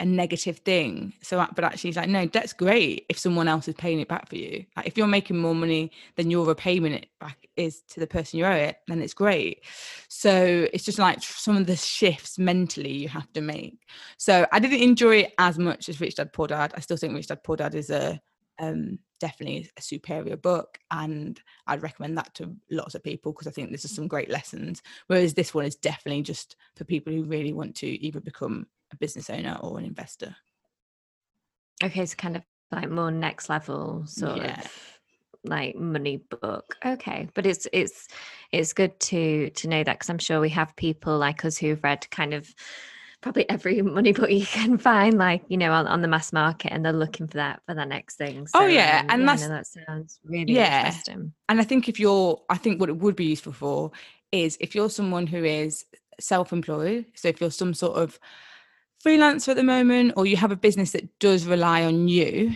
a 0.00 0.04
negative 0.04 0.58
thing. 0.58 1.12
So, 1.22 1.44
but 1.54 1.64
actually, 1.64 1.90
it's 1.90 1.96
like, 1.96 2.08
no, 2.08 2.26
that's 2.26 2.52
great 2.52 3.06
if 3.08 3.18
someone 3.18 3.48
else 3.48 3.66
is 3.66 3.74
paying 3.74 3.98
it 4.00 4.08
back 4.08 4.28
for 4.28 4.36
you. 4.36 4.64
Like, 4.76 4.86
if 4.86 4.96
you're 4.96 5.08
making 5.08 5.38
more 5.38 5.54
money 5.54 5.90
than 6.16 6.30
your 6.30 6.46
repayment 6.46 6.94
it 6.94 7.08
back 7.20 7.48
is 7.56 7.82
to 7.88 8.00
the 8.00 8.06
person 8.06 8.38
you 8.38 8.46
owe 8.46 8.52
it, 8.52 8.76
then 8.86 9.02
it's 9.02 9.14
great. 9.14 9.64
So, 10.08 10.68
it's 10.72 10.84
just 10.84 10.98
like 10.98 11.22
some 11.22 11.56
of 11.56 11.66
the 11.66 11.76
shifts 11.76 12.38
mentally 12.38 12.92
you 12.92 13.08
have 13.08 13.32
to 13.32 13.40
make. 13.40 13.80
So, 14.18 14.46
I 14.52 14.60
didn't 14.60 14.82
enjoy 14.82 15.16
it 15.16 15.34
as 15.38 15.58
much 15.58 15.88
as 15.88 16.00
Rich 16.00 16.16
Dad 16.16 16.32
Poor 16.32 16.46
Dad. 16.46 16.72
I 16.76 16.80
still 16.80 16.96
think 16.96 17.14
Rich 17.14 17.28
Dad 17.28 17.42
Poor 17.42 17.56
Dad 17.56 17.74
is 17.74 17.90
a 17.90 18.20
um, 18.60 19.00
definitely 19.18 19.70
a 19.76 19.82
superior 19.82 20.36
book, 20.36 20.78
and 20.90 21.40
I'd 21.66 21.82
recommend 21.82 22.16
that 22.18 22.34
to 22.34 22.54
lots 22.70 22.94
of 22.94 23.02
people 23.02 23.32
because 23.32 23.46
I 23.46 23.50
think 23.50 23.70
this 23.70 23.84
is 23.84 23.94
some 23.94 24.08
great 24.08 24.30
lessons. 24.30 24.82
Whereas 25.06 25.34
this 25.34 25.54
one 25.54 25.64
is 25.64 25.76
definitely 25.76 26.22
just 26.22 26.56
for 26.76 26.84
people 26.84 27.12
who 27.12 27.24
really 27.24 27.52
want 27.52 27.74
to 27.76 27.86
either 27.86 28.20
become 28.20 28.66
a 28.92 28.96
business 28.96 29.30
owner 29.30 29.58
or 29.60 29.78
an 29.78 29.84
investor. 29.84 30.34
Okay, 31.82 32.06
so 32.06 32.16
kind 32.16 32.36
of 32.36 32.42
like 32.72 32.90
more 32.90 33.10
next 33.10 33.48
level 33.48 34.04
sort 34.06 34.38
yeah. 34.38 34.60
of 34.60 34.98
like 35.44 35.76
money 35.76 36.16
book 36.40 36.76
okay 36.84 37.28
but 37.34 37.46
it's 37.46 37.66
it's 37.72 38.08
it's 38.52 38.72
good 38.72 38.98
to 38.98 39.48
to 39.50 39.68
know 39.68 39.84
that 39.84 39.94
because 39.94 40.10
i'm 40.10 40.18
sure 40.18 40.40
we 40.40 40.48
have 40.48 40.74
people 40.76 41.16
like 41.16 41.44
us 41.44 41.56
who've 41.56 41.82
read 41.82 42.08
kind 42.10 42.34
of 42.34 42.52
probably 43.20 43.48
every 43.48 43.82
money 43.82 44.12
book 44.12 44.30
you 44.30 44.46
can 44.46 44.78
find 44.78 45.18
like 45.18 45.42
you 45.48 45.56
know 45.56 45.72
on, 45.72 45.86
on 45.86 46.02
the 46.02 46.08
mass 46.08 46.32
market 46.32 46.72
and 46.72 46.84
they're 46.84 46.92
looking 46.92 47.26
for 47.26 47.38
that 47.38 47.60
for 47.66 47.74
that 47.74 47.88
next 47.88 48.16
thing. 48.16 48.40
Oh, 48.54 48.60
so, 48.60 48.64
oh 48.64 48.66
yeah 48.66 49.00
um, 49.04 49.10
and 49.10 49.22
yeah, 49.22 49.26
that's 49.26 49.48
that 49.48 49.66
sounds 49.86 50.20
really 50.24 50.52
yeah. 50.52 50.86
interesting. 50.86 51.32
And 51.48 51.60
i 51.60 51.64
think 51.64 51.88
if 51.88 51.98
you're 51.98 52.40
i 52.48 52.56
think 52.56 52.80
what 52.80 52.88
it 52.88 52.96
would 52.98 53.16
be 53.16 53.26
useful 53.26 53.52
for 53.52 53.90
is 54.32 54.56
if 54.60 54.74
you're 54.74 54.90
someone 54.90 55.26
who 55.26 55.44
is 55.44 55.84
self-employed 56.20 57.06
so 57.14 57.28
if 57.28 57.40
you're 57.40 57.50
some 57.50 57.74
sort 57.74 57.96
of 57.96 58.18
freelancer 59.04 59.48
at 59.48 59.56
the 59.56 59.62
moment 59.62 60.12
or 60.16 60.26
you 60.26 60.36
have 60.36 60.50
a 60.50 60.56
business 60.56 60.90
that 60.90 61.18
does 61.20 61.46
rely 61.46 61.84
on 61.84 62.08
you 62.08 62.52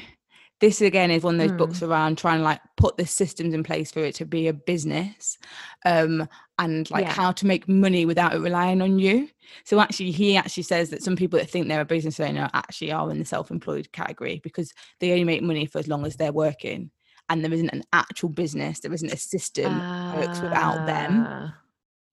this 0.62 0.80
again 0.80 1.10
is 1.10 1.24
one 1.24 1.34
of 1.34 1.40
those 1.40 1.52
mm. 1.52 1.58
books 1.58 1.82
around 1.82 2.16
trying 2.16 2.38
to 2.38 2.44
like 2.44 2.60
put 2.76 2.96
the 2.96 3.04
systems 3.04 3.52
in 3.52 3.64
place 3.64 3.90
for 3.90 3.98
it 4.00 4.14
to 4.14 4.24
be 4.24 4.46
a 4.46 4.52
business 4.52 5.36
um 5.84 6.26
and 6.58 6.88
like 6.90 7.04
yeah. 7.04 7.12
how 7.12 7.32
to 7.32 7.46
make 7.46 7.68
money 7.68 8.06
without 8.06 8.32
it 8.32 8.38
relying 8.38 8.80
on 8.80 8.98
you 8.98 9.28
so 9.64 9.80
actually 9.80 10.12
he 10.12 10.36
actually 10.36 10.62
says 10.62 10.88
that 10.88 11.02
some 11.02 11.16
people 11.16 11.38
that 11.38 11.50
think 11.50 11.66
they're 11.66 11.80
a 11.80 11.84
business 11.84 12.20
owner 12.20 12.48
actually 12.54 12.92
are 12.92 13.10
in 13.10 13.18
the 13.18 13.24
self-employed 13.24 13.90
category 13.90 14.40
because 14.44 14.72
they 15.00 15.10
only 15.10 15.24
make 15.24 15.42
money 15.42 15.66
for 15.66 15.78
as 15.78 15.88
long 15.88 16.06
as 16.06 16.16
they're 16.16 16.32
working 16.32 16.90
and 17.28 17.44
there 17.44 17.52
isn't 17.52 17.70
an 17.70 17.82
actual 17.92 18.28
business 18.28 18.78
there 18.78 18.92
isn't 18.92 19.12
a 19.12 19.16
system 19.16 19.80
uh, 19.80 20.14
that 20.14 20.28
works 20.28 20.40
without 20.40 20.86
them 20.86 21.26
ah. 21.28 21.54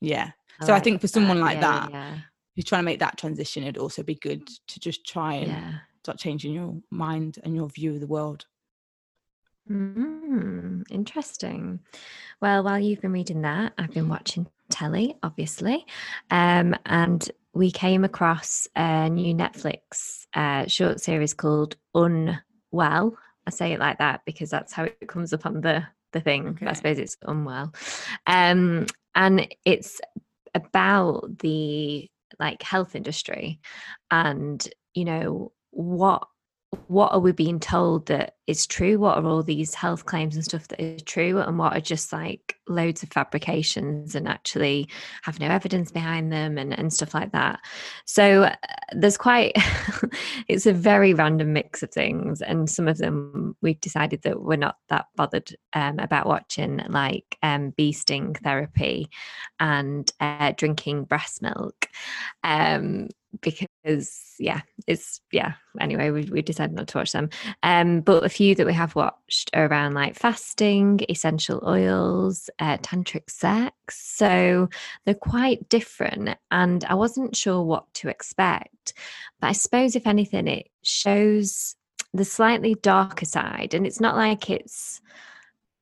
yeah 0.01 0.31
so 0.61 0.73
I 0.73 0.81
think 0.81 0.99
for 0.99 1.07
someone 1.07 1.39
like 1.39 1.61
yeah, 1.61 1.61
that, 1.61 1.91
yeah 1.91 2.17
you're 2.59 2.65
trying 2.65 2.81
to 2.81 2.85
make 2.85 2.99
that 2.99 3.17
transition, 3.17 3.63
it'd 3.63 3.77
also 3.77 4.03
be 4.03 4.15
good 4.15 4.45
to 4.67 4.79
just 4.81 5.07
try 5.07 5.35
and. 5.35 5.79
Start 6.03 6.17
changing 6.17 6.53
your 6.53 6.75
mind 6.89 7.39
and 7.43 7.55
your 7.55 7.69
view 7.69 7.93
of 7.93 7.99
the 7.99 8.07
world. 8.07 8.45
Mm, 9.69 10.83
interesting. 10.89 11.79
Well, 12.41 12.63
while 12.63 12.79
you've 12.79 13.01
been 13.01 13.11
reading 13.11 13.41
that, 13.41 13.73
I've 13.77 13.93
been 13.93 14.09
watching 14.09 14.47
telly, 14.69 15.15
obviously, 15.21 15.85
um, 16.31 16.75
and 16.85 17.29
we 17.53 17.71
came 17.71 18.03
across 18.03 18.67
a 18.75 19.09
new 19.09 19.35
Netflix 19.35 20.25
uh, 20.33 20.67
short 20.67 21.01
series 21.01 21.33
called 21.33 21.75
Unwell. 21.93 23.17
I 23.45 23.51
say 23.51 23.73
it 23.73 23.79
like 23.79 23.97
that 23.99 24.21
because 24.25 24.49
that's 24.49 24.73
how 24.73 24.83
it 24.83 25.07
comes 25.07 25.33
up 25.33 25.45
on 25.45 25.61
the 25.61 25.85
the 26.11 26.21
thing. 26.21 26.47
Okay. 26.47 26.65
I 26.65 26.73
suppose 26.73 26.97
it's 26.97 27.17
unwell, 27.23 27.73
um, 28.25 28.87
and 29.13 29.47
it's 29.65 30.01
about 30.55 31.37
the 31.39 32.09
like 32.39 32.63
health 32.63 32.95
industry 32.95 33.59
and 34.09 34.67
you 34.93 35.05
know 35.05 35.51
what 35.71 36.27
what 36.87 37.11
are 37.11 37.19
we 37.19 37.31
being 37.31 37.59
told 37.59 38.05
that 38.07 38.35
is 38.45 38.67
true? 38.67 38.99
What 38.99 39.17
are 39.17 39.25
all 39.25 39.41
these 39.41 39.73
health 39.73 40.05
claims 40.05 40.35
and 40.35 40.45
stuff 40.45 40.67
that 40.67 40.79
is 40.79 41.01
true? 41.01 41.39
And 41.39 41.57
what 41.57 41.75
are 41.75 41.81
just 41.81 42.13
like 42.13 42.55
loads 42.69 43.03
of 43.03 43.09
fabrications 43.09 44.15
and 44.15 44.27
actually 44.27 44.87
have 45.23 45.39
no 45.39 45.47
evidence 45.47 45.91
behind 45.91 46.31
them 46.31 46.57
and, 46.57 46.77
and 46.77 46.93
stuff 46.93 47.13
like 47.13 47.31
that. 47.31 47.59
So 48.05 48.43
uh, 48.43 48.55
there's 48.93 49.17
quite, 49.17 49.53
it's 50.47 50.65
a 50.65 50.73
very 50.73 51.13
random 51.13 51.53
mix 51.53 51.83
of 51.83 51.91
things. 51.91 52.41
And 52.41 52.69
some 52.69 52.87
of 52.87 52.97
them 52.97 53.55
we've 53.61 53.81
decided 53.81 54.21
that 54.23 54.41
we're 54.41 54.55
not 54.55 54.77
that 54.89 55.07
bothered 55.15 55.55
um, 55.73 55.99
about 55.99 56.27
watching, 56.27 56.81
like 56.87 57.37
um, 57.43 57.71
bee 57.71 57.91
sting 57.91 58.35
therapy 58.35 59.09
and 59.59 60.11
uh, 60.19 60.53
drinking 60.55 61.05
breast 61.05 61.41
milk. 61.41 61.89
Um, 62.43 63.09
because 63.41 64.35
yeah 64.39 64.61
it's 64.87 65.21
yeah 65.31 65.53
anyway 65.79 66.09
we, 66.09 66.23
we 66.31 66.41
decided 66.41 66.75
not 66.75 66.87
to 66.87 66.97
watch 66.97 67.11
them 67.11 67.29
um 67.63 68.01
but 68.01 68.23
a 68.23 68.29
few 68.29 68.55
that 68.55 68.65
we 68.65 68.73
have 68.73 68.95
watched 68.95 69.49
are 69.53 69.67
around 69.67 69.93
like 69.93 70.15
fasting 70.15 70.99
essential 71.09 71.61
oils 71.65 72.49
uh, 72.59 72.77
tantric 72.77 73.29
sex 73.29 73.99
so 74.15 74.67
they're 75.05 75.13
quite 75.13 75.67
different 75.69 76.37
and 76.51 76.83
i 76.85 76.93
wasn't 76.93 77.35
sure 77.35 77.61
what 77.61 77.91
to 77.93 78.09
expect 78.09 78.93
but 79.39 79.47
i 79.47 79.51
suppose 79.51 79.95
if 79.95 80.05
anything 80.05 80.47
it 80.47 80.67
shows 80.83 81.75
the 82.13 82.25
slightly 82.25 82.75
darker 82.75 83.25
side 83.25 83.73
and 83.73 83.85
it's 83.85 83.99
not 83.99 84.15
like 84.15 84.49
it's 84.49 85.01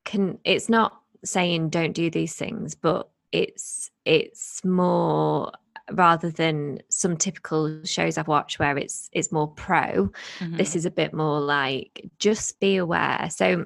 can 0.05 0.37
it's 0.43 0.69
not 0.69 1.01
saying 1.25 1.69
don't 1.69 1.93
do 1.93 2.09
these 2.09 2.35
things 2.35 2.75
but 2.75 3.09
it's 3.31 3.89
it's 4.05 4.63
more 4.63 5.51
rather 5.91 6.29
than 6.29 6.79
some 6.89 7.15
typical 7.17 7.83
shows 7.83 8.17
I've 8.17 8.27
watched 8.27 8.59
where 8.59 8.77
it's 8.77 9.09
it's 9.13 9.31
more 9.31 9.47
pro. 9.47 10.11
Mm-hmm. 10.39 10.57
This 10.57 10.75
is 10.75 10.85
a 10.85 10.91
bit 10.91 11.13
more 11.13 11.39
like 11.39 12.09
just 12.19 12.59
be 12.59 12.77
aware. 12.77 13.29
So 13.31 13.65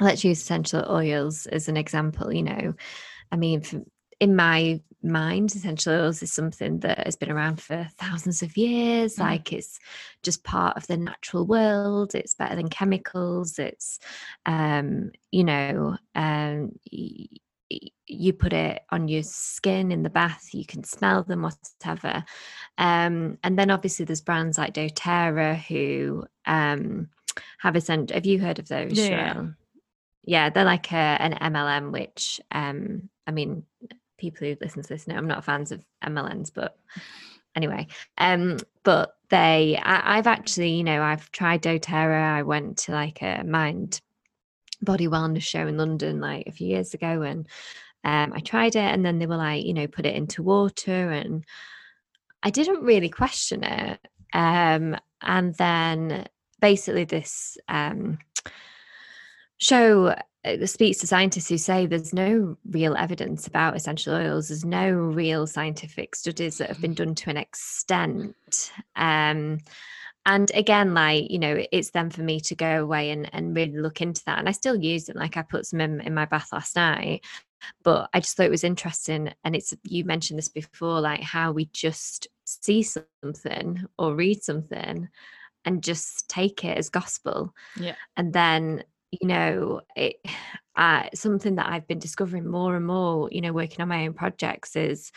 let's 0.00 0.24
use 0.24 0.40
essential 0.40 0.84
oils 0.88 1.46
as 1.46 1.68
an 1.68 1.76
example. 1.76 2.32
You 2.32 2.42
know, 2.42 2.74
I 3.30 3.36
mean, 3.36 3.62
in 4.20 4.36
my 4.36 4.80
mind, 5.02 5.54
essential 5.54 5.92
oils 5.94 6.22
is 6.22 6.32
something 6.32 6.80
that 6.80 7.04
has 7.04 7.16
been 7.16 7.30
around 7.30 7.60
for 7.60 7.88
thousands 7.98 8.42
of 8.42 8.56
years. 8.56 9.14
Mm-hmm. 9.14 9.22
Like 9.22 9.52
it's 9.52 9.78
just 10.22 10.44
part 10.44 10.76
of 10.76 10.86
the 10.86 10.96
natural 10.96 11.46
world. 11.46 12.14
It's 12.14 12.34
better 12.34 12.56
than 12.56 12.68
chemicals. 12.68 13.58
It's, 13.58 13.98
um, 14.44 15.10
you 15.30 15.44
know, 15.44 15.96
um, 16.14 16.72
you 18.06 18.32
put 18.32 18.52
it 18.52 18.82
on 18.90 19.08
your 19.08 19.22
skin 19.22 19.90
in 19.90 20.02
the 20.02 20.10
bath 20.10 20.50
you 20.52 20.64
can 20.64 20.84
smell 20.84 21.24
them 21.24 21.42
whatever 21.42 22.24
um, 22.78 23.38
and 23.42 23.58
then 23.58 23.70
obviously 23.70 24.04
there's 24.04 24.20
brands 24.20 24.56
like 24.56 24.74
doterra 24.74 25.56
who 25.56 26.24
um, 26.46 27.08
have 27.58 27.74
a 27.74 27.80
scent 27.80 28.10
have 28.10 28.24
you 28.24 28.38
heard 28.38 28.58
of 28.58 28.68
those 28.68 28.92
yeah, 28.92 29.46
yeah 30.26 30.50
they're 30.50 30.64
like 30.64 30.92
a, 30.92 30.96
an 30.96 31.52
mlm 31.52 31.92
which 31.92 32.40
um, 32.52 33.08
i 33.26 33.30
mean 33.30 33.64
people 34.18 34.46
who 34.46 34.56
listen 34.60 34.82
to 34.82 34.88
this 34.88 35.06
know 35.06 35.16
i'm 35.16 35.26
not 35.26 35.44
fans 35.44 35.72
of 35.72 35.84
mlms 36.04 36.50
but 36.54 36.78
anyway 37.54 37.86
um 38.18 38.58
but 38.82 39.16
they 39.30 39.78
I, 39.82 40.18
i've 40.18 40.26
actually 40.26 40.70
you 40.70 40.84
know 40.84 41.02
i've 41.02 41.30
tried 41.32 41.62
doterra 41.62 42.32
i 42.32 42.42
went 42.42 42.78
to 42.78 42.92
like 42.92 43.22
a 43.22 43.42
mind 43.44 44.00
body 44.82 45.08
wellness 45.08 45.42
show 45.42 45.66
in 45.66 45.76
London 45.76 46.20
like 46.20 46.46
a 46.46 46.52
few 46.52 46.68
years 46.68 46.94
ago 46.94 47.22
and 47.22 47.46
um, 48.04 48.32
I 48.34 48.40
tried 48.40 48.76
it 48.76 48.94
and 48.94 49.04
then 49.04 49.18
they 49.18 49.26
were 49.26 49.36
like, 49.36 49.64
you 49.64 49.74
know, 49.74 49.86
put 49.86 50.06
it 50.06 50.14
into 50.14 50.42
water 50.42 51.10
and 51.10 51.44
I 52.42 52.50
didn't 52.50 52.82
really 52.82 53.08
question 53.08 53.64
it. 53.64 53.98
Um, 54.32 54.96
and 55.22 55.54
then 55.56 56.26
basically 56.60 57.04
this 57.04 57.58
um, 57.68 58.18
show 59.58 60.14
uh, 60.44 60.66
speaks 60.66 60.98
to 60.98 61.06
scientists 61.06 61.48
who 61.48 61.58
say 61.58 61.86
there's 61.86 62.12
no 62.12 62.56
real 62.70 62.96
evidence 62.96 63.46
about 63.46 63.76
essential 63.76 64.14
oils. 64.14 64.48
There's 64.48 64.64
no 64.64 64.90
real 64.90 65.46
scientific 65.46 66.14
studies 66.14 66.58
that 66.58 66.68
have 66.68 66.80
been 66.80 66.94
done 66.94 67.14
to 67.16 67.30
an 67.30 67.36
extent. 67.36 68.72
Um, 68.94 69.58
and 70.26 70.50
again 70.54 70.92
like 70.92 71.30
you 71.30 71.38
know 71.38 71.64
it's 71.72 71.90
then 71.90 72.10
for 72.10 72.22
me 72.22 72.40
to 72.40 72.54
go 72.54 72.82
away 72.82 73.10
and, 73.10 73.30
and 73.32 73.56
really 73.56 73.78
look 73.78 74.02
into 74.02 74.22
that 74.26 74.38
and 74.38 74.48
i 74.48 74.52
still 74.52 74.76
use 74.76 75.04
them 75.06 75.16
like 75.16 75.36
i 75.36 75.42
put 75.42 75.64
some 75.64 75.80
in, 75.80 76.00
in 76.02 76.12
my 76.12 76.26
bath 76.26 76.48
last 76.52 76.76
night 76.76 77.24
but 77.82 78.10
i 78.12 78.20
just 78.20 78.36
thought 78.36 78.46
it 78.46 78.50
was 78.50 78.64
interesting 78.64 79.32
and 79.44 79.56
it's 79.56 79.72
you 79.84 80.04
mentioned 80.04 80.36
this 80.36 80.48
before 80.48 81.00
like 81.00 81.22
how 81.22 81.52
we 81.52 81.66
just 81.66 82.28
see 82.44 82.82
something 82.82 83.82
or 83.96 84.14
read 84.14 84.42
something 84.42 85.08
and 85.64 85.82
just 85.82 86.28
take 86.28 86.64
it 86.64 86.76
as 86.76 86.90
gospel 86.90 87.54
yeah 87.78 87.94
and 88.16 88.32
then 88.32 88.82
you 89.10 89.28
know 89.28 89.80
it 89.94 90.16
uh, 90.76 91.04
something 91.14 91.54
that 91.54 91.68
I've 91.68 91.88
been 91.88 91.98
discovering 91.98 92.46
more 92.46 92.76
and 92.76 92.86
more, 92.86 93.30
you 93.32 93.40
know, 93.40 93.52
working 93.52 93.80
on 93.80 93.88
my 93.88 94.06
own 94.06 94.12
projects 94.12 94.76
is 94.76 95.10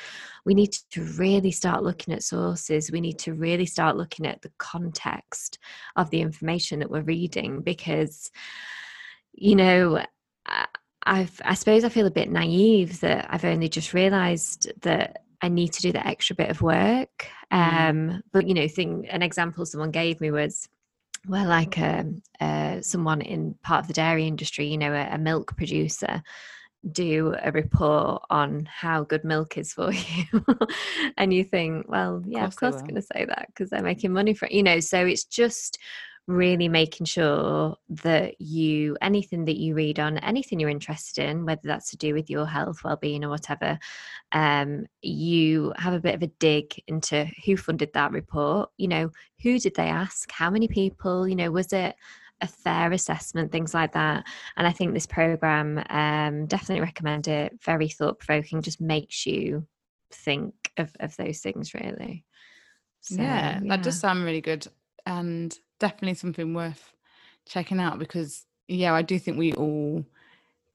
we 0.45 0.53
need 0.53 0.71
to 0.91 1.03
really 1.03 1.51
start 1.51 1.83
looking 1.83 2.13
at 2.13 2.23
sources. 2.23 2.91
We 2.91 3.01
need 3.01 3.19
to 3.19 3.33
really 3.33 3.65
start 3.65 3.97
looking 3.97 4.25
at 4.25 4.41
the 4.41 4.51
context 4.57 5.59
of 5.97 6.09
the 6.11 6.21
information 6.21 6.79
that 6.79 6.89
we're 6.89 7.01
reading 7.01 7.61
because, 7.61 8.31
you 9.33 9.55
know, 9.55 10.03
I've, 11.03 11.41
I 11.43 11.53
suppose 11.55 11.83
I 11.83 11.89
feel 11.89 12.07
a 12.07 12.11
bit 12.11 12.31
naive 12.31 13.01
that 13.01 13.27
I've 13.29 13.45
only 13.45 13.67
just 13.67 13.93
realized 13.93 14.71
that 14.81 15.23
I 15.41 15.49
need 15.49 15.73
to 15.73 15.81
do 15.81 15.91
the 15.91 16.05
extra 16.07 16.37
bit 16.37 16.49
of 16.49 16.61
work. 16.61 17.27
Mm. 17.51 17.89
Um, 17.89 18.23
but, 18.31 18.47
you 18.47 18.53
know, 18.53 18.67
thing, 18.69 19.07
an 19.09 19.23
example 19.23 19.65
someone 19.65 19.91
gave 19.91 20.21
me 20.21 20.31
was, 20.31 20.69
well, 21.27 21.47
like 21.47 21.77
um, 21.79 22.21
uh, 22.39 22.81
someone 22.81 23.21
in 23.21 23.55
part 23.63 23.81
of 23.81 23.87
the 23.87 23.93
dairy 23.93 24.27
industry, 24.27 24.67
you 24.67 24.77
know, 24.77 24.93
a, 24.93 25.15
a 25.15 25.17
milk 25.17 25.55
producer, 25.57 26.23
do 26.91 27.35
a 27.41 27.51
report 27.51 28.23
on 28.29 28.67
how 28.71 29.03
good 29.03 29.23
milk 29.23 29.57
is 29.57 29.73
for 29.73 29.91
you. 29.93 30.25
And 31.17 31.33
you 31.33 31.43
think 31.43 31.87
well 31.89 32.23
yeah 32.25 32.45
of 32.45 32.55
course, 32.55 32.55
of 32.55 32.59
course 32.59 32.81
i'm 32.81 32.87
going 32.87 33.01
to 33.01 33.07
say 33.13 33.25
that 33.25 33.47
because 33.47 33.69
they're 33.69 33.83
making 33.83 34.13
money 34.13 34.33
for 34.33 34.45
it 34.45 34.53
you 34.53 34.63
know 34.63 34.79
so 34.79 35.05
it's 35.05 35.25
just 35.25 35.77
really 36.29 36.69
making 36.69 37.05
sure 37.05 37.75
that 37.89 38.39
you 38.39 38.95
anything 39.01 39.45
that 39.45 39.57
you 39.57 39.73
read 39.73 39.99
on 39.99 40.19
anything 40.19 40.59
you're 40.59 40.69
interested 40.69 41.25
in 41.27 41.43
whether 41.43 41.61
that's 41.63 41.89
to 41.89 41.97
do 41.97 42.13
with 42.13 42.29
your 42.29 42.45
health 42.45 42.83
well-being 42.83 43.23
or 43.23 43.29
whatever 43.29 43.79
um, 44.31 44.85
you 45.01 45.73
have 45.77 45.93
a 45.93 45.99
bit 45.99 46.15
of 46.15 46.21
a 46.21 46.27
dig 46.27 46.73
into 46.87 47.25
who 47.45 47.57
funded 47.57 47.91
that 47.93 48.11
report. 48.11 48.69
You 48.77 48.87
know 48.87 49.11
who 49.41 49.59
did 49.59 49.75
they 49.75 49.87
ask? 49.87 50.31
How 50.31 50.49
many 50.49 50.67
people? 50.67 51.27
You 51.27 51.35
know 51.35 51.51
was 51.51 51.73
it 51.73 51.95
a 52.41 52.47
fair 52.47 52.91
assessment? 52.91 53.51
Things 53.51 53.73
like 53.73 53.93
that. 53.93 54.25
And 54.55 54.67
i 54.67 54.71
think 54.71 54.93
this 54.93 55.07
program 55.07 55.83
um, 55.89 56.45
definitely 56.45 56.81
recommend 56.81 57.27
it. 57.27 57.59
Very 57.63 57.89
thought-provoking 57.89 58.61
just 58.61 58.79
makes 58.79 59.25
you 59.25 59.67
think 60.11 60.53
of, 60.77 60.91
of 60.99 61.15
those 61.17 61.39
things 61.39 61.73
really. 61.73 62.23
So, 63.01 63.15
yeah, 63.15 63.59
yeah 63.59 63.59
that 63.69 63.83
does 63.83 63.99
sound 63.99 64.23
really 64.23 64.41
good. 64.41 64.67
And 65.05 65.57
definitely 65.79 66.15
something 66.15 66.53
worth 66.53 66.93
checking 67.45 67.79
out 67.79 67.99
because 67.99 68.45
yeah, 68.67 68.93
I 68.93 69.01
do 69.01 69.17
think 69.17 69.37
we 69.37 69.53
all 69.53 70.05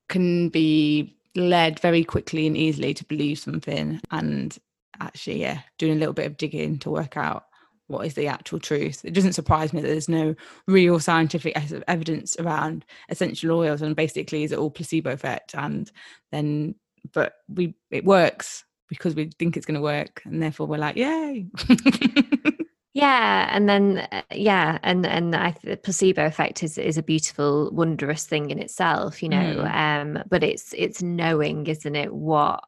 can 0.09 0.49
be 0.49 1.17
led 1.37 1.81
very 1.81 2.05
quickly 2.05 2.47
and 2.47 2.57
easily 2.57 2.95
to 2.95 3.05
believe 3.05 3.39
something 3.39 4.01
and 4.11 4.57
actually 5.01 5.41
yeah 5.41 5.61
doing 5.79 5.97
a 5.97 5.99
little 5.99 6.15
bit 6.15 6.27
of 6.27 6.37
digging 6.37 6.79
to 6.79 6.89
work 6.91 7.17
out 7.17 7.47
what 7.87 8.07
is 8.07 8.15
the 8.15 8.27
actual 8.27 8.59
truth. 8.59 9.05
It 9.05 9.13
doesn't 9.13 9.35
surprise 9.35 9.73
me 9.73 9.83
that 9.83 9.89
there's 9.89 10.09
no 10.09 10.35
real 10.67 10.99
scientific 10.99 11.55
evidence 11.87 12.37
around 12.39 12.85
essential 13.11 13.59
oils 13.59 13.83
and 13.83 13.95
basically 13.95 14.45
is 14.45 14.53
it 14.53 14.59
all 14.59 14.71
placebo 14.71 15.13
effect 15.13 15.55
and 15.55 15.91
then 16.33 16.75
but 17.13 17.35
we 17.49 17.75
it 17.91 18.05
works 18.05 18.65
because 18.89 19.15
we 19.15 19.31
think 19.39 19.57
it's 19.57 19.67
going 19.67 19.75
to 19.75 19.83
work 19.83 20.23
and 20.25 20.43
therefore 20.43 20.67
we're 20.67 20.79
like 20.79 20.97
yay 20.97 21.47
yeah 22.95 23.49
and 23.51 23.69
then 23.69 23.99
uh, 24.13 24.23
yeah 24.33 24.79
and 24.83 25.05
and 25.05 25.35
i 25.35 25.55
the 25.65 25.77
placebo 25.77 26.25
effect 26.25 26.63
is 26.63 26.79
is 26.79 26.97
a 26.97 27.03
beautiful 27.03 27.69
wondrous 27.73 28.25
thing 28.25 28.51
in 28.51 28.59
itself 28.61 29.23
you 29.23 29.29
know 29.29 29.65
mm. 29.65 29.75
um 29.75 30.23
but 30.31 30.43
it's 30.43 30.73
it's 30.79 31.03
knowing 31.03 31.67
isn't 31.67 31.97
it 31.97 32.15
what 32.15 32.63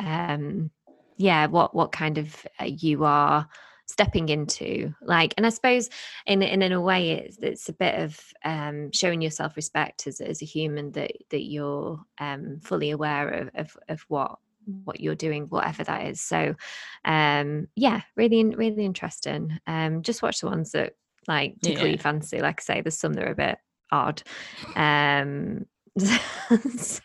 um 0.00 0.70
yeah 1.18 1.46
what 1.46 1.74
what 1.74 1.92
kind 1.92 2.16
of 2.18 2.46
uh, 2.60 2.64
you 2.64 3.04
are 3.04 3.46
stepping 3.86 4.28
into 4.28 4.92
like 5.02 5.34
and 5.36 5.46
i 5.46 5.50
suppose 5.50 5.88
in 6.26 6.42
in, 6.42 6.62
in 6.62 6.72
a 6.72 6.80
way 6.80 7.10
it's 7.10 7.38
it's 7.42 7.68
a 7.68 7.72
bit 7.72 7.94
of 8.00 8.18
um 8.44 8.90
showing 8.92 9.20
yourself 9.20 9.54
respect 9.56 10.06
as, 10.06 10.20
as 10.20 10.42
a 10.42 10.46
human 10.46 10.92
that 10.92 11.12
that 11.30 11.42
you're 11.42 12.00
um 12.18 12.58
fully 12.62 12.90
aware 12.90 13.28
of 13.28 13.50
of, 13.54 13.76
of 13.88 14.04
what 14.08 14.38
what 14.84 15.00
you're 15.00 15.14
doing 15.14 15.46
whatever 15.46 15.84
that 15.84 16.06
is. 16.06 16.20
So 16.20 16.54
um 17.04 17.68
yeah 17.76 18.02
really 18.16 18.44
really 18.44 18.84
interesting. 18.84 19.58
Um 19.66 20.02
just 20.02 20.22
watch 20.22 20.40
the 20.40 20.46
ones 20.46 20.72
that 20.72 20.94
like 21.26 21.56
tickle 21.62 21.84
yeah. 21.84 21.90
your 21.90 21.98
fancy. 21.98 22.40
Like 22.40 22.60
i 22.60 22.62
say 22.62 22.80
there's 22.80 22.98
some 22.98 23.14
that 23.14 23.24
are 23.24 23.32
a 23.32 23.34
bit 23.34 23.58
odd. 23.90 24.22
Um 24.76 25.66
so 25.98 27.02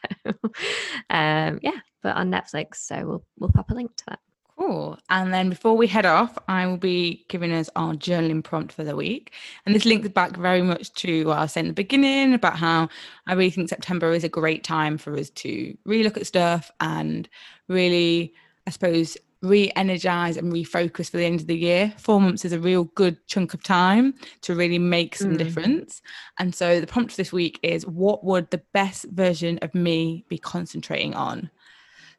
um 1.10 1.60
yeah 1.64 1.80
but 2.04 2.16
on 2.16 2.30
netflix 2.30 2.76
so 2.76 2.96
we'll 3.08 3.26
we'll 3.40 3.50
pop 3.50 3.72
a 3.72 3.74
link 3.74 3.96
to 3.96 4.04
that 4.08 4.20
Cool. 4.66 4.98
And 5.10 5.34
then 5.34 5.50
before 5.50 5.76
we 5.76 5.88
head 5.88 6.06
off, 6.06 6.38
I 6.48 6.66
will 6.68 6.78
be 6.78 7.26
giving 7.28 7.52
us 7.52 7.70
our 7.76 7.96
journaling 7.96 8.42
prompt 8.42 8.72
for 8.72 8.86
the 8.86 8.96
week. 8.96 9.34
And 9.66 9.76
this 9.76 9.84
links 9.84 10.08
back 10.08 10.38
very 10.38 10.62
much 10.62 10.94
to 10.94 11.26
what 11.26 11.38
I 11.38 11.42
was 11.42 11.52
saying 11.52 11.66
in 11.66 11.72
the 11.72 11.74
beginning 11.74 12.34
about 12.34 12.56
how 12.56 12.88
I 13.28 13.34
really 13.34 13.50
think 13.50 13.68
September 13.68 14.14
is 14.14 14.24
a 14.24 14.30
great 14.30 14.64
time 14.64 14.98
for 14.98 15.18
us 15.18 15.30
to 15.32 15.78
really 15.84 16.06
look 16.06 16.16
at 16.16 16.28
stuff 16.28 16.72
and 16.80 17.28
really, 17.68 18.34
I 18.66 18.70
suppose, 18.70 19.18
re-energize 19.42 20.38
and 20.38 20.54
refocus 20.54 21.12
for 21.12 21.18
the 21.18 21.26
end 21.26 21.42
of 21.42 21.48
the 21.48 21.58
year. 21.58 21.94
Four 21.98 22.22
months 22.22 22.46
is 22.46 22.54
a 22.54 22.60
real 22.60 22.86
good 22.86 23.18
chunk 23.28 23.54
of 23.54 23.64
time 23.64 24.14
to 24.44 24.56
really 24.56 24.80
make 24.80 25.18
some 25.18 25.34
mm. 25.34 25.40
difference. 25.40 26.02
And 26.40 26.56
so 26.56 26.80
the 26.80 26.88
prompt 26.88 27.12
for 27.12 27.18
this 27.18 27.34
week 27.34 27.60
is 27.64 27.86
what 27.86 28.24
would 28.24 28.50
the 28.50 28.62
best 28.74 29.08
version 29.10 29.60
of 29.62 29.76
me 29.76 30.24
be 30.30 30.38
concentrating 30.38 31.16
on? 31.16 31.52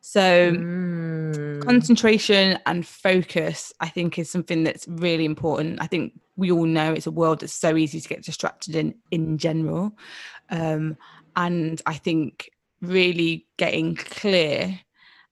So, 0.07 0.53
mm. 0.53 1.65
concentration 1.65 2.59
and 2.67 2.87
focus, 2.87 3.73
I 3.81 3.89
think, 3.89 4.19
is 4.19 4.31
something 4.31 4.63
that's 4.63 4.87
really 4.87 5.25
important. 5.25 5.81
I 5.81 5.87
think 5.87 6.21
we 6.37 6.51
all 6.51 6.67
know 6.67 6.93
it's 6.93 7.07
a 7.07 7.11
world 7.11 7.41
that's 7.41 7.55
so 7.55 7.75
easy 7.75 8.03
to 8.03 8.09
get 8.09 8.23
distracted 8.23 8.77
in, 8.77 8.97
in 9.11 9.39
general. 9.39 9.97
Um, 10.51 10.99
and 11.37 11.81
I 11.87 11.95
think 11.95 12.51
really 12.83 13.47
getting 13.57 13.97
clear 13.97 14.79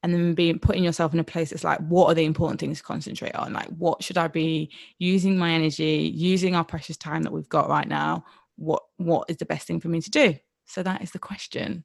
and 0.03 0.15
then 0.15 0.33
being 0.33 0.59
putting 0.59 0.85
yourself 0.85 1.13
in 1.13 1.21
a 1.21 1.25
place 1.25 1.51
that's 1.51 1.65
like, 1.65 1.81
what 1.81 2.07
are 2.07 2.15
the 2.15 2.25
important 2.25 2.59
things 2.59 2.79
to 2.79 2.85
concentrate 2.85 3.35
on? 3.35 3.53
Like, 3.53 3.69
what 3.77 4.03
should 4.03 4.17
I 4.17 4.29
be 4.29 4.71
using 4.99 5.37
my 5.37 5.51
energy, 5.51 6.11
using 6.15 6.57
our 6.57 6.65
precious 6.65 6.97
time 6.97 7.25
that 7.25 7.33
we've 7.33 7.47
got 7.51 7.69
right 7.69 7.87
now? 7.87 8.25
What 8.57 8.85
What 8.97 9.29
is 9.29 9.37
the 9.37 9.45
best 9.45 9.67
thing 9.67 9.81
for 9.81 9.89
me 9.89 10.01
to 10.01 10.11
do? 10.11 10.37
So, 10.65 10.83
that 10.83 11.03
is 11.03 11.11
the 11.11 11.19
question. 11.19 11.85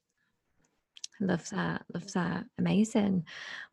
Love 1.20 1.50
that. 1.50 1.84
Love 1.94 2.12
that. 2.14 2.46
Amazing. 2.58 3.26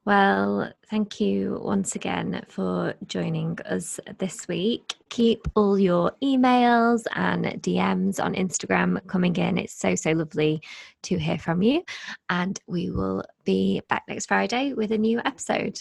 Well, 0.04 0.72
thank 0.90 1.20
you 1.20 1.60
once 1.62 1.94
again 1.94 2.44
for 2.48 2.94
joining 3.06 3.58
us 3.66 4.00
this 4.18 4.48
week. 4.48 4.94
Keep 5.08 5.48
all 5.54 5.78
your 5.78 6.12
emails 6.22 7.04
and 7.14 7.44
DMs 7.62 8.22
on 8.22 8.34
Instagram 8.34 9.06
coming 9.06 9.36
in. 9.36 9.58
It's 9.58 9.74
so, 9.74 9.94
so 9.94 10.12
lovely 10.12 10.62
to 11.02 11.18
hear 11.18 11.38
from 11.38 11.62
you. 11.62 11.84
And 12.30 12.58
we 12.66 12.90
will 12.90 13.24
be 13.44 13.82
back 13.88 14.04
next 14.08 14.26
Friday 14.26 14.72
with 14.72 14.90
a 14.92 14.98
new 14.98 15.20
episode. 15.24 15.80